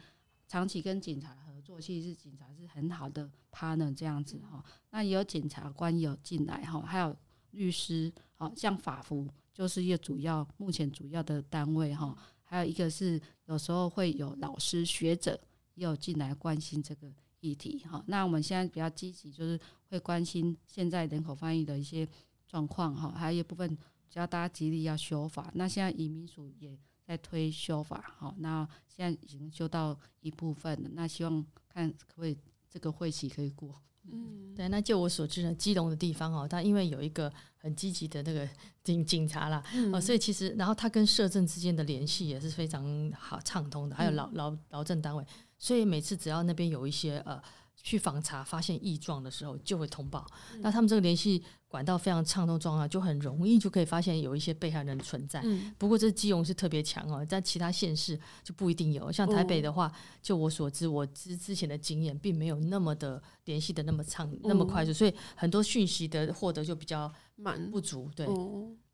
[0.47, 4.63] 长期跟警察合作，其实是警察是很好的 partner 这样子哈。
[4.91, 7.13] 那也有检察官有进来哈，还有
[7.51, 12.15] 律师，好像法服就是一个主要目前主要的单位哈。
[12.55, 15.37] 还有一个是有时候会有老师学者
[15.73, 18.01] 也有进来关心这个议题哈。
[18.07, 22.07] 那我们现在比较积极，就是会关心现在人口翻译的一些
[22.47, 23.11] 状况哈。
[23.11, 23.77] 还有一部分
[24.09, 25.51] 叫大家极力要修法。
[25.55, 28.33] 那现在移民署也在推修法哈。
[28.37, 30.89] 那现在已经修到一部分了。
[30.93, 32.37] 那希望看可不可以
[32.69, 33.81] 这个会期可以过。
[34.11, 34.67] 嗯，对。
[34.69, 38.47] 那就我所知呢，基隆的地方哦，它因为有一个很积极的那个
[38.83, 45.25] 警警察啦，哦，所以其实然后他跟社政之间的联系也是非常好畅通的，还有劳劳劳政单位，
[45.57, 47.41] 所以每次只要那边有一些呃
[47.81, 50.25] 去访查发现异状的时候，就会通报。
[50.59, 55.43] 那他们这个联系管道非常畅通状况，就很容易就可以发现有一些被害人存在。
[55.77, 59.11] 不过这基隆是特别强哦，在其他县市就不一定有。
[59.11, 67.13] 像台北的话，就我所知，我之之前的经验并没有那么的联系的那么畅那么快速，所以很多讯息的获得就比较。
[67.37, 68.25] 满不足，对。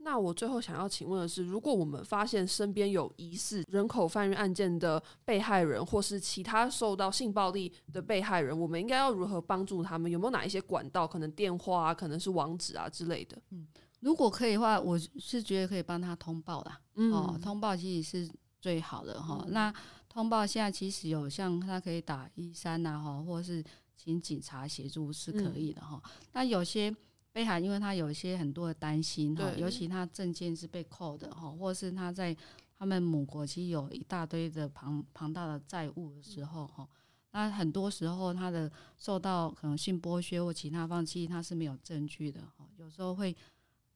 [0.04, 10.10] 那我最后想要请问的是，如果我们发现身边有疑似人口贩运案件的被害人，或是其他受到性暴力的被害人，我们应该要如何帮助他们？
[10.10, 11.08] 有没有哪一些管道？
[11.08, 13.40] 可能电话啊，可能是网址啊之类的。
[13.52, 13.68] 嗯，
[14.00, 16.80] 如果可以的话，我是觉得可以帮他通报啦。
[16.96, 19.46] 哦，通报其实是最好的哈。
[19.50, 19.74] 那
[20.10, 23.64] 通报现在其实有像他可以打一三呐哈，或是
[23.96, 26.02] 请警察协助是可以的哈。
[26.34, 26.96] 那有些。
[27.34, 32.36] 被害，因为他有一些很多的担心哈，尤其他证件是被扣的哈，或是他在
[32.78, 36.86] 他们母国其实有一大堆的庞庞大的债务的时候哈，
[37.32, 43.34] 那很多时候他的受到可能性剥削或其他方，其实，他是没有证据的哈，有时候会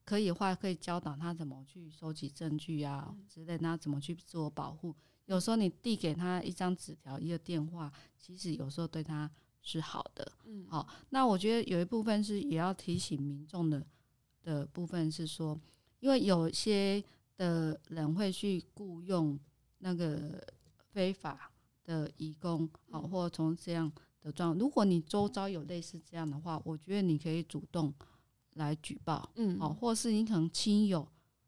[0.06, 9.30] 可以话可以教导他怎么去收集证据啊之类，那怎么去自我保护，有时候你递给他一张纸条一个电话，其实有时候对他。
[9.68, 13.84] 是好的，嗯，好，那我觉得有一部分是也要提醒民众的
[14.44, 15.60] 的部分是说，
[16.00, 17.04] 因为有些
[17.36, 19.38] 的人会去雇佣
[19.80, 20.40] 那个
[20.92, 21.52] 非法
[21.84, 23.92] 的义工，好，或从这样
[24.22, 27.92] 的状，如果你周遭有类似这样的话，我觉得你可以主动
[28.54, 31.08] 来举报，嗯，好，或是你可能亲友。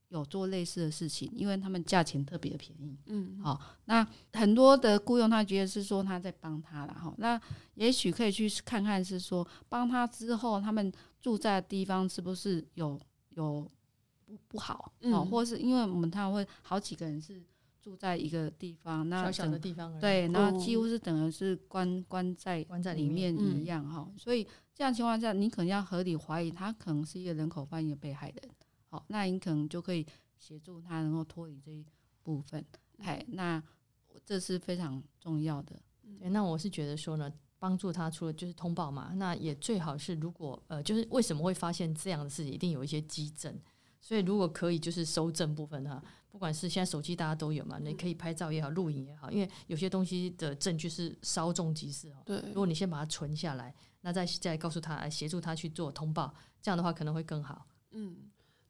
[0.09, 2.97] 有做类似的事情，因为他们价钱特别的便宜。
[3.07, 7.39] 嗯，好，那很多的雇佣他觉得是说他在帮他了哈，那
[7.75, 12.97] 也许可以去看看是说帮他之后，他们住在的地方是不是有
[13.31, 13.69] 有
[14.25, 17.43] 不不好，哦，或是因为我们他会好几个人是
[17.81, 28.49] 住在一个地方，那小小的地方，对，那几乎是等于是关关在关在里面一样哈，所以这样情况下，你可能要合理怀疑他可能是一个人口贩运的被害人。
[28.89, 30.05] 好，那你可能就可以
[30.37, 31.85] 协助他能够脱离这一
[32.23, 32.65] 部分，
[32.99, 33.61] 哎，那
[34.25, 35.79] 这是非常重要的。
[36.19, 43.59] 对，那我是觉得说呢，帮助他除了就是通报嘛，那也最好是如果呃，就是为什么会发现这样的事情，一定有一些基证，
[43.99, 52.21] 所以如果可以就是收证部分哈，不管是现在手机大家都有嘛，你可以拍照也好，录影也好，因为有些东西的证据是稍纵即逝哈。
[52.25, 57.67] 对，如果你先把它存下来，那再再告诉他，协助他去做通报，这样的话可能会更好。
[57.91, 58.15] 嗯。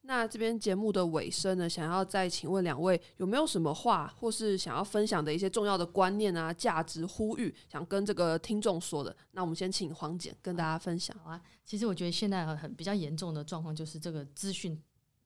[0.07, 9.13] 那这边节目的尾声呢，想要再请问两位有没有什么话，或是想要分享的一些重要的观念啊、价值呼吁，想跟这个听众说的？
[9.31, 11.13] 那我们先请黄姐跟大家分享。
[11.21, 14.81] 好啊，其实我觉得现在很比较严重的状况就是这个资讯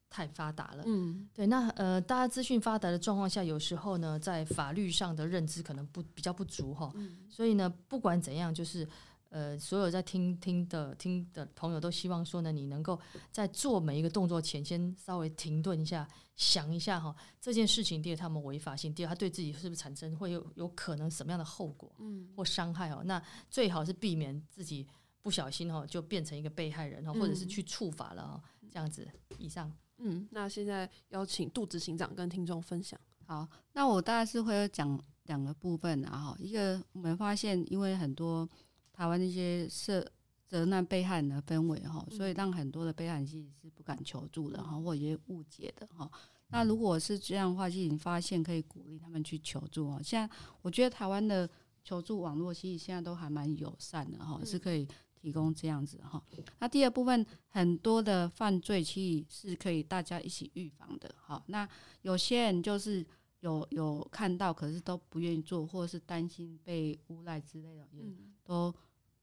[0.09, 0.83] 太发达了。
[0.87, 1.45] 嗯，对。
[1.45, 6.91] 那呃，大家资讯发达的状况下，有时候呢，在法律上的认知可能不比较不足哈。
[6.95, 7.19] 嗯。
[7.29, 8.87] 所以呢，不管怎样，就是。
[9.31, 12.99] 呃，所有在听听的听的朋友都希望说呢，你能够
[13.31, 16.05] 在做每一个动作前，先稍微停顿一下，
[16.35, 24.85] 想一下哈，这件事情第二他们违法性，第二他对自己是不是产生会有有可能什么样的后果，嗯，或伤害哦，那最好是避免自己
[25.21, 29.07] 不小心哦就变成一个被害人哦，或者是去触法了哦，这样子。
[29.37, 32.99] 以上，嗯，那现在邀请杜执行长跟听众分享。
[33.25, 38.45] 好，那我大概是会讲两个部分啊，哈，一个我们发现因为很多。
[38.93, 40.05] 台湾那些涉
[40.47, 46.09] 责难被害人的氛围哈，所以让很多的被害人其实是不敢求助的哈，或者误解的哈。
[46.49, 50.01] 那如果是这样的话，其实你发现可以鼓励他们去求助哦。
[50.03, 51.49] 现在我觉得台湾的
[51.83, 54.85] 求助网络其实现在都还蛮友善的哈，是可以
[55.15, 56.21] 提供这样子哈。
[56.59, 61.41] 那第二部分，很多的犯罪其实是可以大家一起预防的哈。
[61.47, 61.67] 那
[62.01, 63.05] 有些人就是
[63.41, 68.03] 有有看到，可是都不愿意做，或者是担心被诬赖之类的，也
[68.43, 68.73] 都。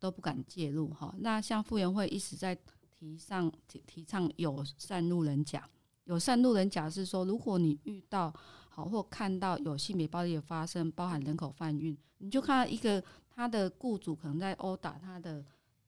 [0.01, 1.13] 都不敢介入哈。
[1.19, 2.57] 那像傅园慧一直在
[2.89, 5.69] 提倡提提倡有善路人甲，
[6.05, 8.33] 有善路人甲是说，如果你遇到
[8.69, 15.45] 好或看到有性别暴力的发生，包含人口贩运，你就看到一个他的雇主可能在殴打他的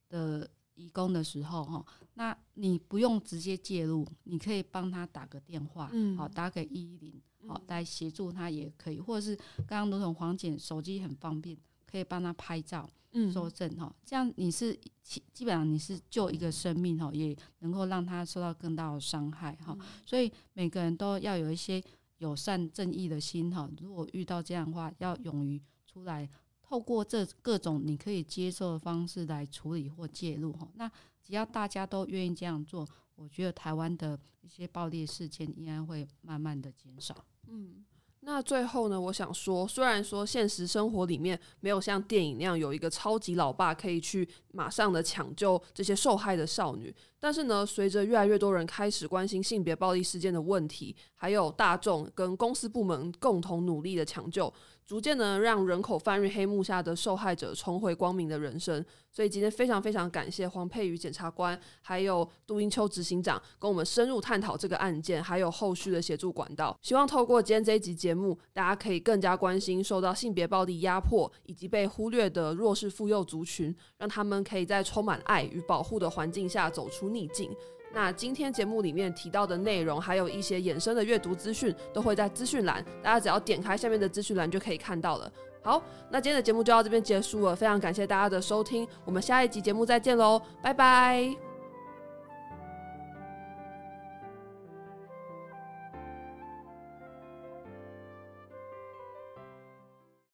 [0.09, 0.51] 的。
[0.75, 9.37] 义工的时候，哈，那你不用直接介入，你可以帮他打个电话，嗯，好，打给一一零，好，来协助他也可以，或者是
[9.67, 21.83] 刚刚卢总黄姐手机很方便，可以帮他拍照，嗯，收证，哈，这样你是基基本上你是救一个生命，哈，也能够让他受到更大的伤害，哈，所以每个人都要有一些
[22.19, 26.29] 友善正义的心，哈，如果遇到这样的话，要勇于出来。
[26.63, 30.89] 透过这各种你可以接受的方式来处理或介入哈，那
[31.21, 32.87] 只要大家都愿意这样做，
[33.17, 37.25] 我觉得台湾的一些暴力事件应该会慢慢的减少。
[37.51, 37.85] 嗯。
[38.23, 54.53] 那最后呢，我想说，虽然说现实生活里面没有像电影那样有一个超级老爸可以去马上的抢救这些受害的少女，但是呢，随着越来越多人开始关心性别暴力事件的问题，还有大众跟公司部门共同努力的抢救，
[54.91, 58.85] 逐渐呢让人口贩运黑幕下的受害者重回光明的人生。
[59.13, 66.77] 所以今天非常非常感谢黄佩瑜检察官，还有杜英秋执行长，跟我们深入探讨这个案件，还有后续的协助管道。
[66.83, 77.49] 希望透过今天这一集节目，大家可以更加关心受到性别暴力压迫以及被忽略的弱势妇幼族群，让他们可以在充满爱与保护的环境下走出逆境。
[77.93, 85.31] 那今天节目里面提到的内容，还有一些衍生的阅读资讯，都会在资讯栏，大家只要点开下面的资讯栏就可以看到了。
[85.63, 91.50] 好，那今天的节目就到这边结束了，非常感谢大家的收听，我们下一集节目再见喽，拜拜。